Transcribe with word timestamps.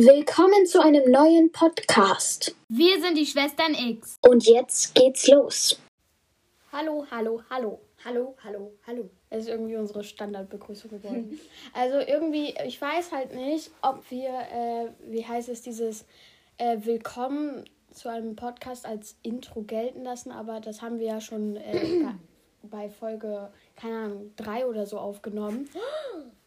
Willkommen 0.00 0.64
zu 0.64 0.80
einem 0.80 1.10
neuen 1.10 1.50
Podcast. 1.50 2.54
Wir 2.68 3.00
sind 3.00 3.18
die 3.18 3.26
Schwestern 3.26 3.74
X. 3.74 4.16
Und 4.20 4.46
jetzt 4.46 4.94
geht's 4.94 5.26
los. 5.26 5.76
Hallo, 6.70 7.04
hallo, 7.10 7.42
hallo. 7.50 7.80
Hallo, 8.04 8.36
hallo, 8.44 8.72
hallo. 8.86 9.10
Das 9.28 9.40
ist 9.40 9.48
irgendwie 9.48 9.74
unsere 9.74 10.04
Standardbegrüßung 10.04 10.92
geworden. 10.92 11.40
also 11.72 11.98
irgendwie, 11.98 12.54
ich 12.64 12.80
weiß 12.80 13.10
halt 13.10 13.34
nicht, 13.34 13.72
ob 13.82 14.08
wir, 14.08 14.28
äh, 14.28 14.86
wie 15.10 15.26
heißt 15.26 15.48
es, 15.48 15.62
dieses 15.62 16.04
äh, 16.58 16.76
Willkommen 16.82 17.64
zu 17.90 18.08
einem 18.08 18.36
Podcast 18.36 18.86
als 18.86 19.16
Intro 19.24 19.62
gelten 19.62 20.04
lassen, 20.04 20.30
aber 20.30 20.60
das 20.60 20.80
haben 20.80 21.00
wir 21.00 21.08
ja 21.08 21.20
schon 21.20 21.56
äh, 21.56 22.04
bei 22.62 22.88
Folge, 22.88 23.50
keine 23.74 23.96
Ahnung, 23.96 24.32
drei 24.36 24.64
oder 24.64 24.86
so 24.86 24.96
aufgenommen. 24.96 25.68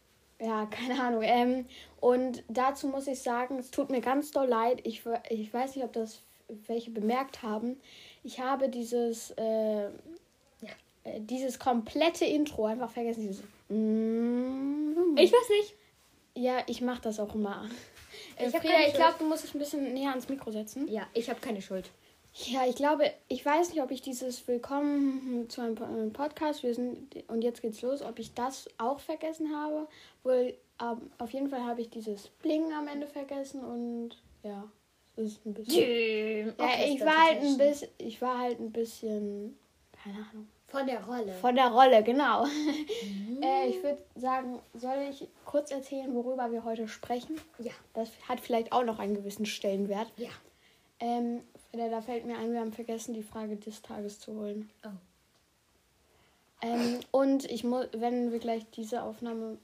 Ja, 0.42 0.66
keine 0.70 1.00
Ahnung. 1.00 1.22
Ähm, 1.22 1.66
und 2.00 2.42
dazu 2.48 2.88
muss 2.88 3.06
ich 3.06 3.20
sagen, 3.20 3.58
es 3.58 3.70
tut 3.70 3.90
mir 3.90 4.00
ganz 4.00 4.30
doll 4.30 4.48
leid. 4.48 4.80
Ich, 4.84 5.02
ich 5.30 5.52
weiß 5.52 5.76
nicht, 5.76 5.84
ob 5.84 5.92
das 5.92 6.22
welche 6.66 6.90
bemerkt 6.90 7.42
haben. 7.42 7.80
Ich 8.24 8.40
habe 8.40 8.68
dieses, 8.68 9.30
äh, 9.32 9.86
äh, 9.86 9.90
dieses 11.20 11.58
komplette 11.58 12.24
Intro 12.24 12.66
einfach 12.66 12.90
vergessen. 12.90 13.22
Dieses 13.22 13.42
mm, 13.68 15.16
Ich 15.16 15.32
weiß 15.32 15.48
nicht. 15.60 15.74
Ja, 16.34 16.58
ich 16.66 16.80
mache 16.80 17.02
das 17.02 17.20
auch 17.20 17.34
immer. 17.34 17.68
Äh, 18.36 18.46
Ich 18.46 18.52
keine 18.52 18.88
ich 18.88 18.94
glaube, 18.94 19.14
du 19.18 19.26
musst 19.26 19.44
dich 19.44 19.54
ein 19.54 19.58
bisschen 19.58 19.92
näher 19.94 20.10
ans 20.10 20.28
Mikro 20.28 20.50
setzen. 20.50 20.88
Ja, 20.88 21.06
ich 21.14 21.28
habe 21.30 21.40
keine 21.40 21.62
Schuld. 21.62 21.90
Ja, 22.34 22.66
ich 22.66 22.76
glaube, 22.76 23.12
ich 23.28 23.44
weiß 23.44 23.70
nicht, 23.70 23.82
ob 23.82 23.90
ich 23.90 24.00
dieses 24.00 24.48
Willkommen 24.48 25.50
zu 25.50 25.60
einem 25.60 25.76
einem 25.82 26.12
Podcast, 26.14 26.62
wir 26.62 26.74
sind 26.74 27.14
und 27.28 27.42
jetzt 27.42 27.60
geht's 27.60 27.82
los, 27.82 28.00
ob 28.00 28.18
ich 28.18 28.32
das 28.32 28.70
auch 28.78 29.00
vergessen 29.00 29.54
habe. 29.54 29.86
Wohl, 30.22 30.54
ähm, 30.80 31.10
auf 31.18 31.30
jeden 31.30 31.50
Fall 31.50 31.62
habe 31.62 31.82
ich 31.82 31.90
dieses 31.90 32.28
Bling 32.28 32.72
am 32.72 32.88
Ende 32.88 33.06
vergessen 33.06 33.62
und 33.62 34.10
ja, 34.42 34.64
es 35.16 35.24
ist 35.24 35.46
ein 35.46 35.52
bisschen. 35.52 36.54
Ja, 36.58 36.68
ich 36.86 37.00
war 37.02 37.26
halt 37.26 37.42
ein 37.42 37.58
bisschen, 37.58 37.88
ich 37.98 38.22
war 38.22 38.38
halt 38.38 38.60
ein 38.60 38.72
bisschen, 38.72 39.58
keine 40.02 40.26
Ahnung. 40.30 40.48
Von 40.68 40.86
der 40.86 41.04
Rolle. 41.04 41.32
Von 41.34 41.54
der 41.54 41.68
Rolle, 41.68 42.02
genau. 42.02 42.46
äh, 43.42 43.68
ich 43.68 43.82
würde 43.82 44.02
sagen, 44.16 44.58
soll 44.72 45.06
ich 45.10 45.28
kurz 45.44 45.70
erzählen, 45.70 46.14
worüber 46.14 46.50
wir 46.50 46.64
heute 46.64 46.88
sprechen? 46.88 47.38
Ja. 47.58 47.72
Das 47.92 48.08
hat 48.26 48.40
vielleicht 48.40 48.72
auch 48.72 48.84
noch 48.84 48.98
einen 48.98 49.14
gewissen 49.14 49.44
Stellenwert. 49.44 50.10
Ja. 50.16 50.30
Ähm, 50.98 51.42
Frieda, 51.72 51.88
da 51.88 52.02
fällt 52.02 52.26
mir 52.26 52.36
ein, 52.36 52.52
wir 52.52 52.60
haben 52.60 52.72
vergessen, 52.72 53.14
die 53.14 53.22
Frage 53.22 53.56
des 53.56 53.80
Tages 53.80 54.20
zu 54.20 54.34
holen. 54.34 54.68
Oh. 54.84 54.90
Ähm, 56.60 57.00
und 57.10 57.50
ich 57.50 57.64
muss, 57.64 57.86
wenn 57.92 58.30
wir 58.30 58.40
gleich 58.40 58.68
diese 58.72 59.02
Aufnahme, 59.02 59.56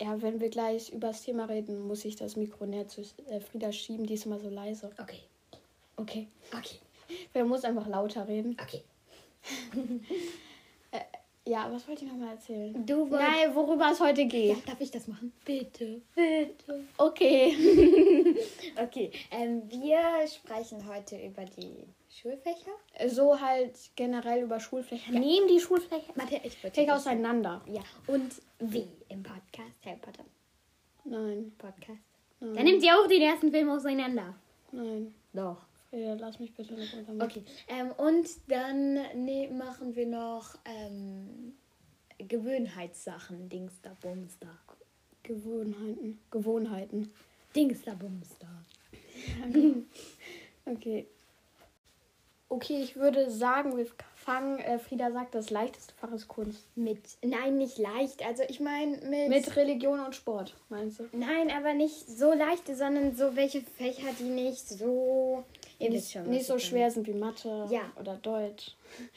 ja, 0.00 0.20
wenn 0.20 0.40
wir 0.40 0.50
gleich 0.50 0.92
über 0.92 1.08
das 1.08 1.22
Thema 1.22 1.44
reden, 1.44 1.86
muss 1.86 2.04
ich 2.04 2.16
das 2.16 2.34
Mikro 2.34 2.66
näher 2.66 2.88
zu 2.88 3.02
äh, 3.28 3.40
Frieda 3.40 3.70
schieben. 3.70 4.06
Die 4.06 4.14
ist 4.14 4.26
immer 4.26 4.40
so 4.40 4.48
leise. 4.48 4.90
Okay. 5.00 5.20
Okay. 5.96 6.26
Okay. 6.52 6.80
Wer 7.32 7.44
muss 7.44 7.64
einfach 7.64 7.86
lauter 7.86 8.26
reden? 8.26 8.56
Okay. 8.60 8.82
Ja, 11.48 11.70
was 11.72 11.86
wollte 11.86 12.04
ich 12.04 12.10
nochmal 12.10 12.30
erzählen? 12.34 12.84
Du 12.84 13.08
wolltest. 13.08 13.20
Nein, 13.30 13.54
worüber 13.54 13.90
es 13.92 14.00
heute 14.00 14.22
Ja, 14.22 14.26
geht. 14.28 14.68
darf 14.68 14.80
ich 14.80 14.90
das 14.90 15.06
machen? 15.06 15.32
Bitte. 15.44 16.02
Bitte. 16.14 16.84
Okay. 16.98 17.54
Okay. 18.82 19.10
Ähm, 19.30 19.62
wir 19.70 19.98
sprechen 20.28 20.86
heute 20.86 21.16
über 21.16 21.44
die 21.44 21.86
Schulfächer. 22.10 22.72
so 23.08 23.40
halt 23.40 23.72
generell 23.96 24.42
über 24.42 24.60
Schulflächen. 24.60 25.14
Nehmen 25.18 25.48
die 25.48 25.58
Schulflächen 25.60 26.14
Warte, 26.14 26.40
ich. 26.44 26.56
Flächen 26.58 26.90
auseinander. 26.90 27.62
Ja. 27.66 27.80
Und 28.06 28.34
wie 28.58 28.86
im 29.08 29.22
Podcast 29.22 29.84
Harry 29.84 29.96
Potter 29.96 30.24
Nein, 31.04 31.52
Podcast. 31.56 32.00
nein, 32.40 32.54
Dann 32.54 32.64
nimmt 32.64 32.82
sie 32.82 32.90
auch 32.90 33.06
den 33.06 33.22
ersten 33.22 33.50
Film 33.50 33.70
auseinander. 33.70 34.34
nein. 34.72 35.14
Doch. 35.32 35.58
Frieda, 35.96 36.14
lass 36.14 36.38
mich 36.38 36.52
bitte 36.52 36.74
nicht 36.74 36.92
untermachen. 36.92 37.30
Okay. 37.30 37.42
Ähm, 37.68 37.90
und 37.92 38.28
dann 38.48 38.94
ne, 39.24 39.48
machen 39.48 39.96
wir 39.96 40.06
noch 40.06 40.56
ähm, 40.66 41.54
Gewohnheitssachen. 42.18 43.48
Dingster, 43.48 43.96
Bumster. 44.02 44.58
Gewohnheiten. 45.22 46.18
Gewohnheiten. 46.30 47.12
Dingster, 47.54 47.94
Bumster. 47.94 48.48
Okay. 50.68 51.06
Okay, 52.48 52.82
ich 52.82 52.96
würde 52.96 53.30
sagen, 53.30 53.76
wir 53.76 53.86
fangen, 54.16 54.58
äh, 54.58 54.80
Frieda 54.80 55.12
sagt, 55.12 55.36
das 55.36 55.50
leichteste 55.50 55.94
Fach 55.94 56.12
ist 56.12 56.26
Kunst. 56.26 56.64
Mit, 56.76 56.98
nein, 57.22 57.58
nicht 57.58 57.78
leicht. 57.78 58.24
Also 58.26 58.42
ich 58.48 58.58
meine 58.58 58.96
mit, 59.08 59.28
Mit 59.28 59.56
Religion 59.56 60.00
und 60.00 60.16
Sport, 60.16 60.54
meinst 60.68 60.98
du? 60.98 61.08
Nein, 61.12 61.52
aber 61.56 61.74
nicht 61.74 62.08
so 62.08 62.32
leichte, 62.32 62.74
sondern 62.74 63.14
so 63.14 63.36
welche 63.36 63.62
Fächer, 63.62 64.12
die 64.18 64.24
nicht 64.24 64.68
so. 64.68 65.44
Wisst 65.78 65.90
Nicht, 65.92 66.12
schon, 66.12 66.30
nicht 66.30 66.46
so 66.46 66.58
schwer 66.58 66.90
sind 66.90 67.06
wie 67.06 67.12
Mathe 67.14 67.66
Ja. 67.70 67.92
oder 68.00 68.16
Deutsch. 68.16 68.74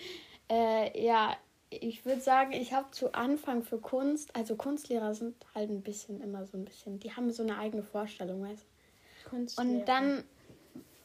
Äh, 0.51 0.99
ja, 0.99 1.37
ich 1.69 2.05
würde 2.05 2.21
sagen, 2.21 2.53
ich 2.53 2.73
habe 2.73 2.89
zu 2.89 3.13
Anfang 3.13 3.61
für 3.61 3.77
Kunst, 3.77 4.35
also 4.35 4.55
Kunstlehrer 4.55 5.13
sind 5.13 5.35
halt 5.53 5.69
ein 5.69 5.83
bisschen 5.83 6.21
immer 6.21 6.43
so 6.47 6.57
ein 6.57 6.65
bisschen, 6.65 6.99
die 6.99 7.13
haben 7.13 7.29
so 7.29 7.43
eine 7.43 7.59
eigene 7.59 7.83
Vorstellung, 7.83 8.41
weißt 8.41 8.63
du? 8.63 9.29
Kunst 9.29 9.59
Und 9.59 9.85
dann, 9.85 10.23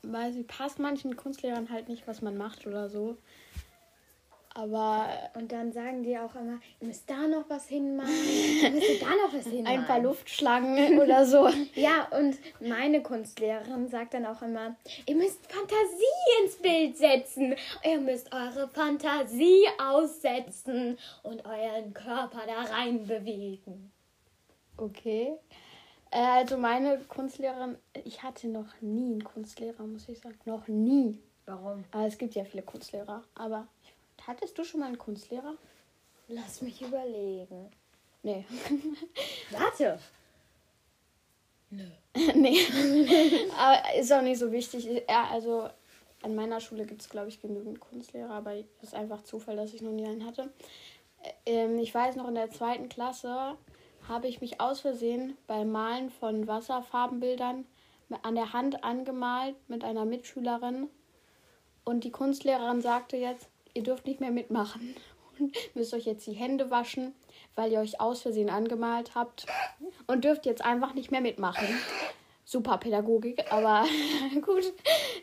weiß 0.03 0.37
ich, 0.37 0.47
passt 0.47 0.79
manchen 0.79 1.15
Kunstlehrern 1.17 1.69
halt 1.69 1.91
nicht, 1.91 2.07
was 2.07 2.23
man 2.23 2.39
macht 2.39 2.67
oder 2.67 2.89
so. 2.89 3.19
Aber 4.57 5.09
Und 5.35 5.51
dann 5.51 5.73
sagen 5.73 6.05
die 6.05 6.17
auch 6.17 6.35
immer, 6.37 6.61
ihr 6.81 6.87
müsst 6.87 7.11
da 7.11 7.27
noch 7.27 7.51
was 7.51 7.67
hinmachen, 7.67 8.13
ihr 8.63 8.71
müsst 8.71 9.03
da 9.03 9.07
noch 9.07 9.35
was 9.35 9.47
hinmachen. 9.51 9.79
ein 9.81 9.87
paar 9.87 9.99
Luftschlangen 9.99 10.99
oder 11.03 11.27
so. 11.27 11.49
Ja, 11.75 12.07
und 12.17 12.39
meine 12.61 13.03
Kunstlehrerin 13.03 13.89
sagt 13.89 14.15
dann 14.15 14.27
auch 14.27 14.43
immer, 14.43 14.77
ihr 15.07 15.17
müsst 15.17 15.45
Fantasie 15.53 16.43
ins 16.43 16.57
Bild 16.57 16.97
setzen. 16.97 17.57
Ihr 17.85 18.01
müsst 18.01 18.33
eure 18.33 18.69
Fantasie 18.69 19.65
aussetzen 19.83 20.99
und 21.25 21.45
euren 21.45 21.93
Körper 21.93 22.43
da 22.47 22.73
rein 22.73 23.07
bewegen. 23.07 23.91
Okay. 24.77 25.33
Äh, 26.13 26.19
also 26.19 26.57
meine 26.57 26.99
Kunstlehrerin, 27.09 27.77
ich 28.05 28.23
hatte 28.23 28.47
noch 28.47 28.81
nie 28.81 29.13
einen 29.13 29.25
Kunstlehrer, 29.25 29.85
muss 29.85 30.09
ich 30.09 30.21
sagen. 30.21 30.39
Noch 30.45 30.69
nie. 30.69 31.21
Warum? 31.47 31.85
Aber 31.91 32.07
es 32.07 32.17
gibt 32.17 32.35
ja 32.37 32.45
viele 32.45 32.63
Kunstlehrer. 32.63 33.23
Aber 33.35 33.67
hattest 34.27 34.57
du 34.59 34.65
schon 34.65 34.81
mal 34.81 34.87
einen 34.87 34.99
Kunstlehrer? 34.99 35.55
Lass 36.29 36.63
mich 36.63 36.81
überlegen. 36.83 37.71
Nee. 38.23 38.45
Warte. 39.51 39.99
nee. 42.35 42.61
aber 43.59 43.95
ist 43.99 44.13
auch 44.13 44.23
nicht 44.23 44.39
so 44.39 44.51
wichtig. 44.53 44.89
Ja, 45.09 45.29
also 45.31 45.69
an 46.23 46.35
meiner 46.35 46.61
Schule 46.61 46.87
gibt 46.87 47.03
es, 47.03 47.11
glaube 47.11 47.29
ich, 47.29 47.41
genügend 47.41 47.81
Kunstlehrer, 47.81 48.31
aber 48.31 48.55
es 48.55 48.65
ist 48.83 48.95
einfach 48.95 49.23
Zufall, 49.23 49.57
dass 49.57 49.75
ich 49.75 49.83
noch 49.83 49.93
nie 49.93 50.07
einen 50.07 50.25
hatte. 50.25 50.51
Ähm, 51.45 51.79
ich 51.79 51.95
weiß 51.95 52.17
noch, 52.17 52.29
in 52.29 52.35
der 52.35 52.51
zweiten 52.51 52.89
Klasse 52.89 53.57
habe 54.09 54.29
ich 54.29 54.41
mich 54.41 54.61
aus 54.61 54.81
Versehen 54.81 55.37
beim 55.47 55.71
Malen 55.71 56.11
von 56.11 56.47
Wasserfarbenbildern 56.47 57.67
an 58.23 58.35
der 58.35 58.53
Hand 58.53 58.85
angemalt 58.85 59.57
mit 59.69 59.85
einer 59.85 60.05
Mitschülerin. 60.05 60.89
Und 61.85 62.05
die 62.05 62.11
Kunstlehrerin 62.11 62.81
sagte 62.81 63.17
jetzt, 63.17 63.49
ihr 63.75 63.83
dürft 63.83 64.07
nicht 64.07 64.21
mehr 64.21 64.31
mitmachen 64.31 64.97
und 65.39 65.57
müsst 65.75 65.95
euch 65.95 66.07
jetzt 66.07 66.27
die 66.27 66.33
Hände 66.33 66.71
waschen, 66.71 67.15
weil 67.55 67.73
ihr 67.73 67.81
euch 67.81 68.01
aus 68.01 68.23
Versehen 68.23 68.51
angemalt 68.51 69.15
habt 69.15 69.47
und 70.07 70.25
dürft 70.25 70.47
jetzt 70.47 70.65
einfach 70.65 70.95
nicht 70.95 71.11
mehr 71.11 71.21
mitmachen. 71.21 71.67
Super 72.47 72.77
Pädagogik, 72.77 73.51
aber 73.51 73.87
gut. 74.43 74.73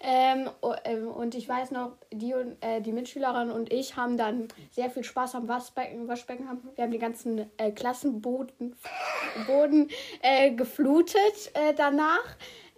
Ähm, 0.02 0.50
ähm, 0.86 1.08
und 1.08 1.36
ich 1.36 1.48
weiß 1.48 1.70
noch, 1.70 1.92
die, 2.12 2.34
und, 2.34 2.58
äh, 2.62 2.82
die 2.82 2.92
Mitschülerin 2.92 3.52
und 3.52 3.72
ich 3.72 3.96
haben 3.96 4.18
dann 4.18 4.48
sehr 4.72 4.90
viel 4.90 5.04
Spaß 5.04 5.36
am 5.36 5.48
Waschbecken. 5.48 6.08
Waschbecken 6.08 6.50
haben. 6.50 6.68
Wir 6.76 6.84
haben 6.84 6.92
die 6.92 6.98
ganzen 6.98 7.50
äh, 7.58 7.72
Klassenboden 7.72 8.76
Boden, 9.46 9.90
äh, 10.22 10.52
geflutet 10.52 11.52
äh, 11.54 11.74
danach 11.76 12.26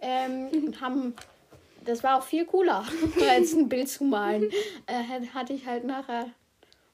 ähm, 0.00 0.48
und 0.52 0.80
haben 0.82 1.14
das 1.84 2.02
war 2.02 2.18
auch 2.18 2.22
viel 2.24 2.44
cooler, 2.46 2.84
als 3.30 3.52
ein 3.54 3.68
Bild 3.68 3.88
zu 3.88 4.04
malen. 4.04 4.50
Äh, 4.86 5.04
hat- 5.04 5.34
hatte 5.34 5.52
ich 5.52 5.66
halt 5.66 5.84
nachher, 5.84 6.26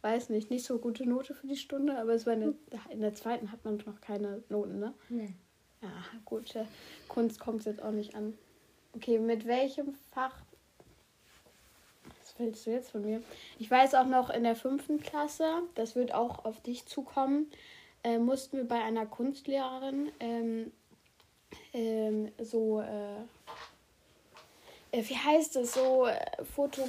weiß 0.03 0.29
nicht, 0.31 0.51
nicht 0.51 0.65
so 0.65 0.79
gute 0.79 1.09
Note 1.09 1.35
für 1.35 1.47
die 1.47 1.57
Stunde, 1.57 1.99
aber 1.99 2.13
es 2.15 2.27
war 2.27 2.33
eine, 2.35 2.55
in 2.91 3.01
der 3.01 3.15
zweiten 3.15 3.51
hat 3.53 3.65
man 3.65 3.77
noch 3.87 4.01
keine 4.01 4.43
Noten, 4.49 4.79
ne? 4.79 4.95
Nee. 5.09 5.35
Ja, 5.83 5.89
gut, 6.27 6.55
äh, 6.57 6.65
Kunst 7.09 7.41
kommt 7.41 7.65
jetzt 7.65 7.83
auch 7.83 7.91
nicht 7.93 8.15
an. 8.15 8.37
Okay, 8.95 9.19
mit 9.19 9.47
welchem 9.47 9.95
Fach? 10.13 10.35
Was 12.21 12.35
willst 12.39 12.67
du 12.67 12.71
jetzt 12.71 12.91
von 12.91 13.03
mir? 13.03 13.23
Ich 13.59 13.71
weiß 13.71 13.95
auch 13.95 14.07
noch 14.07 14.31
in 14.31 14.43
der 14.43 14.57
fünften 14.57 15.01
Klasse, 15.01 15.63
das 15.75 15.95
wird 15.97 16.13
auch 16.13 16.45
auf 16.45 16.61
dich 16.63 16.87
zukommen, 16.87 17.51
äh, 18.03 18.19
mussten 18.19 18.57
wir 18.59 18.65
bei 18.69 18.83
einer 18.83 19.07
Kunstlehrerin 19.07 20.11
ähm, 20.21 20.73
ähm, 21.73 22.31
so, 22.41 22.81
äh, 22.81 23.17
wie 24.93 25.17
heißt 25.17 25.57
es, 25.57 25.75
so 25.75 26.07
äh, 26.07 26.19
Foto, 26.55 26.83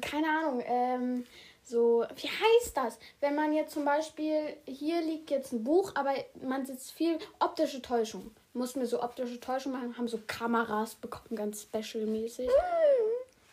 keine 0.00 0.28
Ahnung, 0.28 0.62
ähm, 0.64 1.24
so, 1.64 2.04
wie 2.16 2.28
heißt 2.28 2.76
das? 2.76 2.98
Wenn 3.20 3.34
man 3.34 3.52
jetzt 3.52 3.72
zum 3.72 3.84
Beispiel, 3.84 4.56
hier 4.66 5.00
liegt 5.00 5.30
jetzt 5.30 5.52
ein 5.52 5.62
Buch, 5.62 5.92
aber 5.94 6.12
man 6.42 6.66
sitzt 6.66 6.92
viel 6.92 7.18
optische 7.38 7.80
Täuschung. 7.80 8.32
mussten 8.52 8.80
wir 8.80 8.86
so 8.86 9.02
optische 9.02 9.38
Täuschung 9.40 9.72
machen, 9.72 9.96
haben 9.96 10.08
so 10.08 10.18
Kameras 10.26 10.96
bekommen, 10.96 11.36
ganz 11.36 11.62
special-mäßig. 11.62 12.50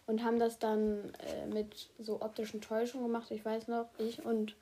Und 0.07 0.23
haben 0.23 0.39
das 0.39 0.57
dann 0.57 1.13
äh, 1.19 1.45
mit 1.45 1.87
so 1.99 2.21
optischen 2.21 2.61
Täuschungen 2.61 3.05
gemacht. 3.05 3.29
Ich 3.29 3.45
weiß 3.45 3.67
noch, 3.67 3.85
ich 3.99 4.25
und 4.25 4.55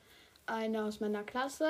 einer 0.46 0.86
aus 0.86 1.00
meiner 1.00 1.24
Klasse. 1.24 1.70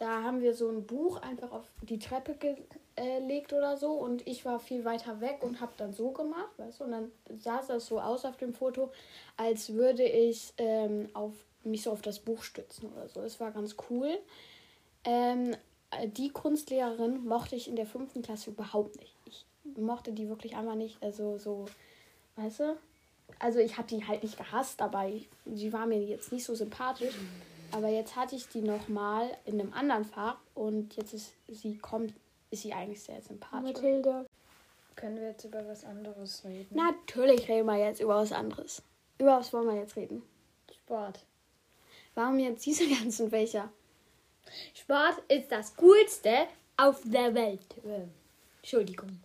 Da 0.00 0.22
haben 0.22 0.40
wir 0.40 0.54
so 0.54 0.70
ein 0.70 0.86
Buch 0.86 1.20
einfach 1.20 1.52
auf 1.52 1.64
die 1.82 1.98
Treppe 1.98 2.34
gelegt 2.34 3.52
oder 3.52 3.76
so. 3.76 3.92
Und 3.92 4.26
ich 4.26 4.46
war 4.46 4.58
viel 4.58 4.86
weiter 4.86 5.20
weg 5.20 5.40
und 5.42 5.60
habe 5.60 5.72
dann 5.76 5.92
so 5.92 6.10
gemacht, 6.10 6.48
weißt 6.56 6.80
du. 6.80 6.84
Und 6.84 6.92
dann 6.92 7.12
sah 7.38 7.60
das 7.68 7.84
so 7.84 8.00
aus 8.00 8.24
auf 8.24 8.38
dem 8.38 8.54
Foto, 8.54 8.90
als 9.36 9.74
würde 9.74 10.04
ich 10.04 10.54
ähm, 10.56 11.10
auf, 11.12 11.34
mich 11.64 11.82
so 11.82 11.92
auf 11.92 12.00
das 12.00 12.18
Buch 12.18 12.42
stützen 12.42 12.90
oder 12.90 13.10
so. 13.10 13.20
Es 13.20 13.40
war 13.40 13.50
ganz 13.50 13.76
cool. 13.90 14.18
Ähm, 15.04 15.54
die 16.16 16.30
Kunstlehrerin 16.30 17.26
mochte 17.26 17.54
ich 17.54 17.68
in 17.68 17.76
der 17.76 17.86
fünften 17.86 18.22
Klasse 18.22 18.52
überhaupt 18.52 18.96
nicht. 18.96 19.14
Ich 19.26 19.44
mochte 19.76 20.12
die 20.12 20.30
wirklich 20.30 20.56
einfach 20.56 20.76
nicht. 20.76 20.96
Also 21.02 21.36
so, 21.36 21.66
weißt 22.36 22.60
du? 22.60 22.76
Also 23.38 23.58
ich 23.58 23.76
habe 23.76 23.86
die 23.86 24.06
halt 24.06 24.22
nicht 24.22 24.38
gehasst, 24.38 24.80
aber 24.80 25.10
sie 25.44 25.72
war 25.74 25.84
mir 25.84 26.02
jetzt 26.02 26.32
nicht 26.32 26.44
so 26.44 26.54
sympathisch. 26.54 27.14
Aber 27.72 27.88
jetzt 27.88 28.16
hatte 28.16 28.36
ich 28.36 28.48
die 28.48 28.62
nochmal 28.62 29.30
in 29.44 29.60
einem 29.60 29.72
anderen 29.72 30.04
Fach 30.04 30.36
und 30.54 30.96
jetzt 30.96 31.14
ist 31.14 31.34
sie 31.48 31.78
kommt, 31.78 32.14
ist 32.50 32.62
sie 32.62 32.72
eigentlich 32.72 33.02
sehr 33.02 33.20
sympathisch. 33.22 33.74
Mathilda. 33.74 34.26
Können 34.96 35.16
wir 35.16 35.28
jetzt 35.28 35.44
über 35.44 35.66
was 35.66 35.84
anderes 35.84 36.44
reden? 36.44 36.74
Natürlich 36.74 37.48
reden 37.48 37.66
wir 37.66 37.78
jetzt 37.78 38.00
über 38.00 38.16
was 38.16 38.32
anderes. 38.32 38.82
Über 39.18 39.38
was 39.38 39.52
wollen 39.52 39.68
wir 39.68 39.76
jetzt 39.76 39.96
reden? 39.96 40.22
Sport. 40.72 41.20
Warum 42.14 42.38
jetzt 42.38 42.66
diese 42.66 42.88
ganzen 42.88 43.30
Fächer? 43.30 43.70
Sport 44.74 45.22
ist 45.28 45.50
das 45.50 45.76
Coolste 45.76 46.46
auf 46.76 47.00
der 47.04 47.34
Welt. 47.34 47.60
Äh, 47.84 48.06
Entschuldigung. 48.58 49.20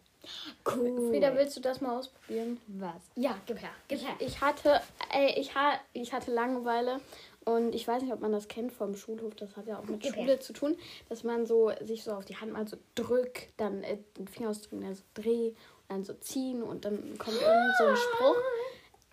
Cool. 0.66 1.10
Frieda, 1.10 1.36
willst 1.36 1.56
du 1.58 1.62
das 1.62 1.82
mal 1.82 1.98
ausprobieren? 1.98 2.60
Was? 2.68 3.02
Ja, 3.16 3.38
gib 3.46 3.62
her. 3.62 3.70
Gib 3.88 4.02
her. 4.02 4.16
Ich 4.20 4.42
hatte, 4.42 4.82
ey, 5.12 5.40
ich, 5.40 5.54
ha, 5.56 5.80
ich 5.94 6.14
hatte 6.14 6.32
Langeweile 6.32 7.00
und 7.46 7.76
ich 7.76 7.88
weiß 7.88 8.02
nicht, 8.02 8.12
ob 8.12 8.22
man 8.22 8.32
das 8.32 8.48
kennt 8.48 8.72
vom 8.72 8.96
Schulhof. 8.96 9.36
Das 9.36 9.56
hat 9.56 9.68
ja 9.68 9.80
auch 9.80 9.86
mit 9.86 10.06
Schule 10.06 10.40
zu 10.40 10.52
tun, 10.52 10.76
dass 11.10 11.24
man 11.24 11.46
so 11.46 11.72
sich 11.82 12.04
so 12.04 12.12
auf 12.14 12.26
die 12.26 12.36
Hand 12.38 12.52
mal 12.52 12.68
so 12.68 12.78
drückt, 12.96 13.50
dann 13.58 13.84
äh, 13.84 13.98
den 14.18 14.28
Finger 14.28 14.50
ausdrücken, 14.50 14.82
dann 14.82 14.96
so 14.96 15.04
dreh 15.14 15.50
und 15.50 15.56
dann 15.90 16.04
so 16.04 16.14
ziehen 16.16 16.64
und 16.64 16.86
dann 16.86 17.18
kommt 17.20 17.40
irgend 17.40 17.76
so 17.78 17.86
ein 17.86 17.96
Spruch. 17.96 18.38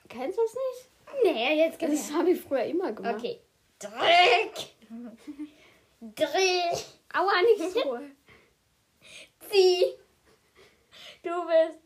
Kennst 0.09 0.39
du 0.39 0.43
das 0.43 0.55
nicht? 0.55 1.35
Nee, 1.35 1.59
jetzt 1.59 1.79
gib 1.79 1.91
Das 1.91 2.13
habe 2.13 2.31
ich 2.31 2.41
früher 2.41 2.65
immer 2.65 2.93
gemacht. 2.93 3.17
Okay. 3.19 3.41
Drück. 3.79 4.69
Dreh. 6.15 6.79
Aua, 7.13 7.43
nicht 7.43 7.73
so. 7.73 7.99
Zieh. 9.51 9.95
Du 11.23 11.31
bist. 11.47 11.79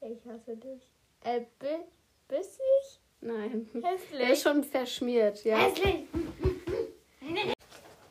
Ich 0.00 0.24
hasse 0.24 0.56
dich. 0.56 0.82
Äh, 1.24 1.40
bi 1.58 1.84
bissig? 2.28 3.00
Nein. 3.20 3.68
Hässlich. 3.74 4.18
Der 4.18 4.32
ist 4.32 4.42
schon 4.42 4.64
verschmiert, 4.64 5.44
ja. 5.44 5.58
Hässlich. 5.58 6.04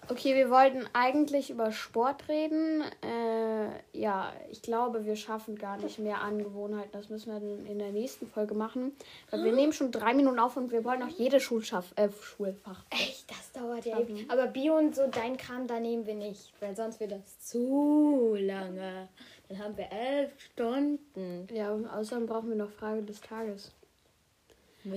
Okay, 0.09 0.35
wir 0.35 0.49
wollten 0.49 0.85
eigentlich 0.93 1.49
über 1.49 1.71
Sport 1.71 2.29
reden. 2.29 2.81
Äh, 3.03 3.67
ja, 3.91 4.31
ich 4.49 4.61
glaube, 4.61 5.05
wir 5.05 5.17
schaffen 5.17 5.57
gar 5.57 5.77
nicht 5.77 5.99
mehr 5.99 6.21
Angewohnheiten. 6.21 6.91
Das 6.93 7.09
müssen 7.09 7.33
wir 7.33 7.39
dann 7.39 7.65
in 7.65 7.77
der 7.77 7.91
nächsten 7.91 8.25
Folge 8.25 8.53
machen. 8.53 8.93
Weil 9.31 9.43
wir 9.43 9.51
nehmen 9.51 9.73
schon 9.73 9.91
drei 9.91 10.13
Minuten 10.13 10.39
auf 10.39 10.55
und 10.55 10.71
wir 10.71 10.85
wollen 10.85 11.03
auch 11.03 11.09
jede 11.09 11.41
Schulschaff 11.41 11.91
äh, 11.97 12.09
Schulfach. 12.09 12.85
Echt, 12.89 13.29
das 13.29 13.51
dauert 13.51 13.85
ja 13.85 13.99
ewig. 13.99 14.25
Aber 14.29 14.47
Bio 14.47 14.77
und 14.77 14.95
so, 14.95 15.07
dein 15.07 15.35
Kram, 15.35 15.67
da 15.67 15.79
nehmen 15.79 16.05
wir 16.07 16.15
nicht. 16.15 16.53
Weil 16.61 16.75
sonst 16.75 17.01
wird 17.01 17.11
das 17.11 17.39
zu 17.39 18.35
lange. 18.39 19.09
Dann 19.49 19.59
haben 19.59 19.77
wir 19.77 19.91
elf 19.91 20.31
Stunden. 20.39 21.47
Ja, 21.53 21.73
und 21.73 21.85
außerdem 21.85 22.27
brauchen 22.27 22.49
wir 22.49 22.55
noch 22.55 22.71
Frage 22.71 23.03
des 23.03 23.19
Tages. 23.19 23.71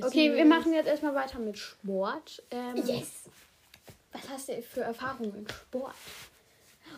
Okay, 0.03 0.35
wir 0.37 0.45
machen 0.45 0.73
jetzt 0.73 0.87
erstmal 0.87 1.15
weiter 1.15 1.39
mit 1.39 1.59
Sport. 1.59 2.43
Ähm, 2.51 2.77
Yes. 2.77 3.25
Was 4.13 4.29
hast 4.29 4.49
du 4.49 4.61
für 4.63 4.81
Erfahrungen 4.81 5.35
in 5.35 5.49
Sport? 5.49 5.95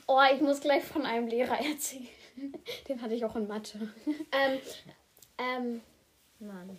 Oh, 0.07 0.21
ich 0.35 0.41
muss 0.41 0.61
gleich 0.61 0.83
von 0.85 1.05
einem 1.05 1.27
Lehrer 1.29 1.59
erzählen. 1.65 2.09
Den 2.89 3.03
hatte 3.03 3.15
ich 3.15 3.25
auch 3.25 3.37
in 3.37 3.47
Mathe. 3.47 3.93
Ähm, 4.33 4.61
ähm, 5.39 5.81
Mann. 6.41 6.79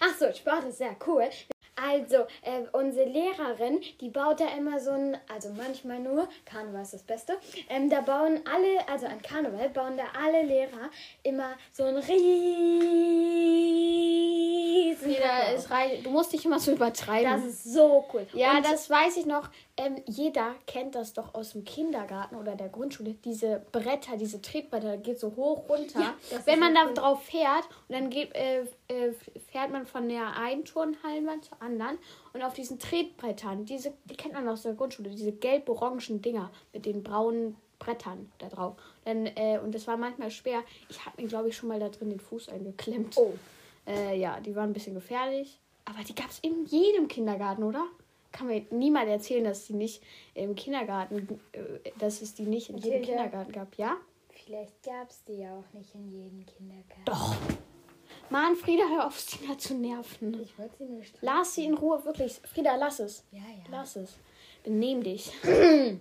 Ach 0.00 0.16
so, 0.18 0.32
Sport 0.32 0.64
ist 0.64 0.78
sehr 0.78 0.96
cool. 1.06 1.28
Also, 1.76 2.26
äh, 2.42 2.62
unsere 2.72 3.06
Lehrerin, 3.08 3.80
die 4.00 4.08
baut 4.08 4.40
da 4.40 4.46
immer 4.56 4.80
so 4.80 4.92
ein, 4.92 5.16
also 5.32 5.50
manchmal 5.50 6.00
nur, 6.00 6.26
Karneval 6.46 6.82
ist 6.82 6.94
das 6.94 7.02
Beste, 7.02 7.36
ähm, 7.68 7.90
da 7.90 8.00
bauen 8.00 8.40
alle, 8.50 8.88
also 8.88 9.06
an 9.06 9.20
Karneval 9.20 9.68
bauen 9.68 9.96
da 9.96 10.04
alle 10.24 10.42
Lehrer 10.42 10.90
immer 11.22 11.54
so 11.72 11.84
ein 11.84 11.96
riesen 11.96 12.16
Jeder 15.10 15.54
ist 15.54 15.70
reich. 15.70 16.02
Du 16.02 16.10
musst 16.10 16.32
dich 16.32 16.44
immer 16.44 16.58
so 16.58 16.72
übertreiben. 16.72 17.30
Das 17.30 17.44
ist 17.44 17.64
so 17.64 18.04
cool. 18.12 18.26
Ja, 18.32 18.56
Und 18.56 18.64
das 18.64 18.88
weiß 18.88 19.18
ich 19.18 19.26
noch. 19.26 19.48
Ähm, 19.78 19.96
jeder 20.06 20.54
kennt 20.66 20.94
das 20.94 21.12
doch 21.12 21.34
aus 21.34 21.52
dem 21.52 21.64
Kindergarten 21.64 22.36
oder 22.36 22.56
der 22.56 22.70
Grundschule. 22.70 23.12
Diese 23.12 23.62
Bretter, 23.72 24.16
diese 24.16 24.40
Tretbretter, 24.40 24.88
da 24.88 24.96
geht 24.96 25.20
so 25.20 25.36
hoch 25.36 25.68
runter. 25.68 26.00
Ja, 26.00 26.14
Wenn 26.46 26.60
man 26.60 26.74
da 26.74 26.86
drauf 26.92 27.24
fährt 27.24 27.68
und 27.86 27.94
dann 27.94 28.08
geht, 28.08 28.34
äh, 28.34 28.62
äh, 28.88 29.12
fährt 29.50 29.70
man 29.70 29.84
von 29.84 30.08
der 30.08 30.34
einen 30.38 30.64
Turnhallenwand 30.64 31.44
zur 31.44 31.60
anderen 31.60 31.98
und 32.32 32.42
auf 32.42 32.54
diesen 32.54 32.78
Tretbrettern, 32.78 33.66
diese, 33.66 33.92
die 34.06 34.16
kennt 34.16 34.32
man 34.32 34.48
aus 34.48 34.62
der 34.62 34.72
Grundschule, 34.72 35.10
diese 35.10 35.32
gelb-orangen 35.32 36.22
Dinger 36.22 36.50
mit 36.72 36.86
den 36.86 37.02
braunen 37.02 37.56
Brettern 37.78 38.32
da 38.38 38.48
drauf. 38.48 38.76
Dann, 39.04 39.26
äh, 39.26 39.60
und 39.62 39.74
das 39.74 39.86
war 39.86 39.98
manchmal 39.98 40.30
schwer. 40.30 40.62
Ich 40.88 41.04
habe 41.04 41.20
mir, 41.20 41.28
glaube 41.28 41.48
ich, 41.48 41.56
schon 41.56 41.68
mal 41.68 41.78
da 41.78 41.90
drin 41.90 42.08
den 42.08 42.20
Fuß 42.20 42.48
eingeklemmt. 42.48 43.16
Oh. 43.18 43.34
Äh, 43.86 44.18
ja, 44.18 44.40
die 44.40 44.56
waren 44.56 44.70
ein 44.70 44.72
bisschen 44.72 44.94
gefährlich. 44.94 45.60
Aber 45.84 46.02
die 46.02 46.14
gab 46.14 46.30
es 46.30 46.38
in 46.40 46.64
jedem 46.64 47.08
Kindergarten, 47.08 47.62
oder? 47.62 47.84
Kann 48.36 48.48
mir 48.48 48.66
niemand 48.70 49.08
erzählen, 49.08 49.44
dass 49.44 49.66
die 49.66 49.72
nicht 49.72 50.02
im 50.34 50.54
Kindergarten, 50.54 51.40
äh, 51.52 51.90
dass 51.98 52.20
es 52.20 52.34
die 52.34 52.42
nicht 52.42 52.68
in 52.70 52.78
jedem. 52.78 53.02
Kindergarten 53.02 53.52
gab, 53.52 53.76
ja? 53.76 53.96
Vielleicht 54.28 54.82
gab 54.82 55.08
es 55.08 55.24
die 55.24 55.38
ja 55.38 55.56
auch 55.56 55.72
nicht 55.72 55.94
in 55.94 56.10
jedem 56.10 56.44
Kindergarten. 56.44 57.04
Doch. 57.04 57.34
Mann, 58.28 58.56
Frieda, 58.56 58.82
hör 58.90 59.06
auf, 59.06 59.18
Stina 59.18 59.56
zu 59.56 59.74
nerven. 59.74 60.40
Ich 60.42 60.58
wollte 60.58 60.76
sie 60.78 60.84
nur 60.84 61.02
streiten. 61.02 61.24
Lass 61.24 61.54
sie 61.54 61.64
in 61.64 61.74
Ruhe, 61.74 62.04
wirklich. 62.04 62.40
Frieda, 62.52 62.76
lass 62.76 62.98
es. 63.00 63.24
Ja, 63.30 63.38
ja. 63.38 63.64
Lass 63.70 63.96
es. 63.96 64.16
Benehm 64.64 65.02
dich. 65.02 65.30
Nein, 65.44 65.98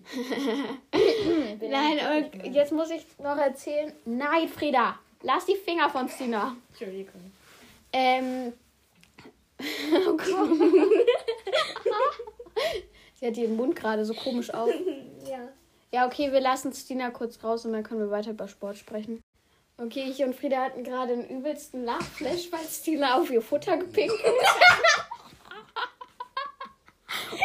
und 1.62 2.34
nicht 2.34 2.36
mehr. 2.36 2.52
jetzt 2.52 2.72
muss 2.72 2.90
ich 2.90 3.06
noch 3.20 3.38
erzählen. 3.38 3.94
Nein, 4.06 4.48
Frieda, 4.50 5.00
lass 5.22 5.46
die 5.46 5.56
Finger 5.56 5.90
von 5.90 6.10
Stina. 6.10 6.58
Entschuldigung. 6.70 7.32
Ähm. 7.94 8.54
Oh. 11.88 12.12
Sie 13.16 13.28
hat 13.28 13.38
ihren 13.38 13.56
Mund 13.56 13.76
gerade 13.76 14.06
so 14.06 14.14
komisch 14.14 14.54
auf. 14.54 14.70
Ja. 15.30 15.50
Ja, 15.92 16.06
okay, 16.06 16.32
wir 16.32 16.42
lassen 16.42 16.74
Stina 16.74 17.10
kurz 17.10 17.44
raus 17.44 17.66
und 17.66 17.74
dann 17.74 17.84
können 17.84 18.00
wir 18.02 18.12
weiter 18.12 18.32
über 18.32 18.48
Sport 18.48 18.78
sprechen. 18.78 19.24
Okay, 19.78 20.06
ich 20.10 20.24
und 20.24 20.36
Frieda 20.36 20.58
hatten 20.58 20.84
gerade 20.84 21.16
den 21.16 21.40
übelsten 21.40 21.84
Lachflash, 21.84 22.52
weil 22.52 22.66
Stina 22.70 23.18
auf 23.18 23.32
ihr 23.32 23.42
Futter 23.42 23.78
gepinkelt 23.78 24.22
hat. 24.24 25.08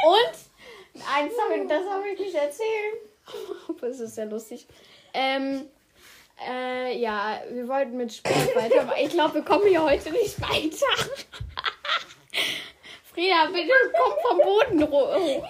Und 0.05 1.05
eins 1.13 1.33
habe 1.43 1.61
ich, 1.61 1.69
das 1.69 1.89
habe 1.89 2.09
ich 2.09 2.19
nicht 2.19 2.35
erzählen. 2.35 2.95
Aber 3.69 3.87
es 3.89 4.01
ist 4.01 4.15
sehr 4.15 4.27
lustig. 4.27 4.67
Ähm, 5.13 5.69
äh, 6.49 6.99
ja, 6.99 7.41
wir 7.51 7.69
wollten 7.69 7.97
mit 7.97 8.13
Sport 8.13 8.55
weiter, 8.57 8.83
aber 8.83 8.99
ich 9.01 9.11
glaube, 9.11 9.35
wir 9.35 9.43
kommen 9.43 9.67
hier 9.67 9.83
heute 9.83 10.11
nicht 10.13 10.41
weiter. 10.41 11.11
Frieda, 13.13 13.47
bitte 13.47 13.73
komm 13.97 14.13
vom 14.23 14.39
Boden 14.39 14.91
hoch. 14.91 15.45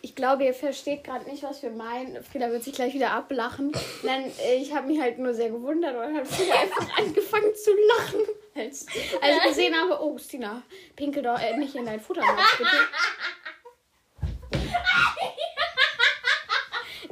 Ich 0.00 0.14
glaube, 0.14 0.44
ihr 0.44 0.54
versteht 0.54 1.04
gerade 1.04 1.28
nicht, 1.28 1.42
was 1.42 1.62
wir 1.62 1.70
meinen. 1.70 2.22
Frieda 2.22 2.50
wird 2.50 2.62
sich 2.62 2.74
gleich 2.74 2.94
wieder 2.94 3.12
ablachen. 3.12 3.72
Dann, 4.02 4.24
äh, 4.38 4.56
ich 4.56 4.72
habe 4.74 4.86
mich 4.86 5.00
halt 5.00 5.18
nur 5.18 5.34
sehr 5.34 5.50
gewundert 5.50 5.96
und 5.96 6.16
hat 6.16 6.28
Frieda 6.28 6.54
einfach 6.54 6.98
angefangen 6.98 7.54
zu 7.56 7.70
lachen. 7.96 8.20
Als, 8.54 8.86
als 9.20 9.36
ich 9.38 9.42
gesehen 9.44 9.74
habe, 9.74 9.98
oh, 10.00 10.18
Stina, 10.18 10.62
pinkel 10.94 11.22
doch 11.22 11.40
äh, 11.40 11.56
nicht 11.56 11.74
in 11.74 11.86
dein 11.86 12.00
Futter 12.00 12.22
bitte. 12.58 12.70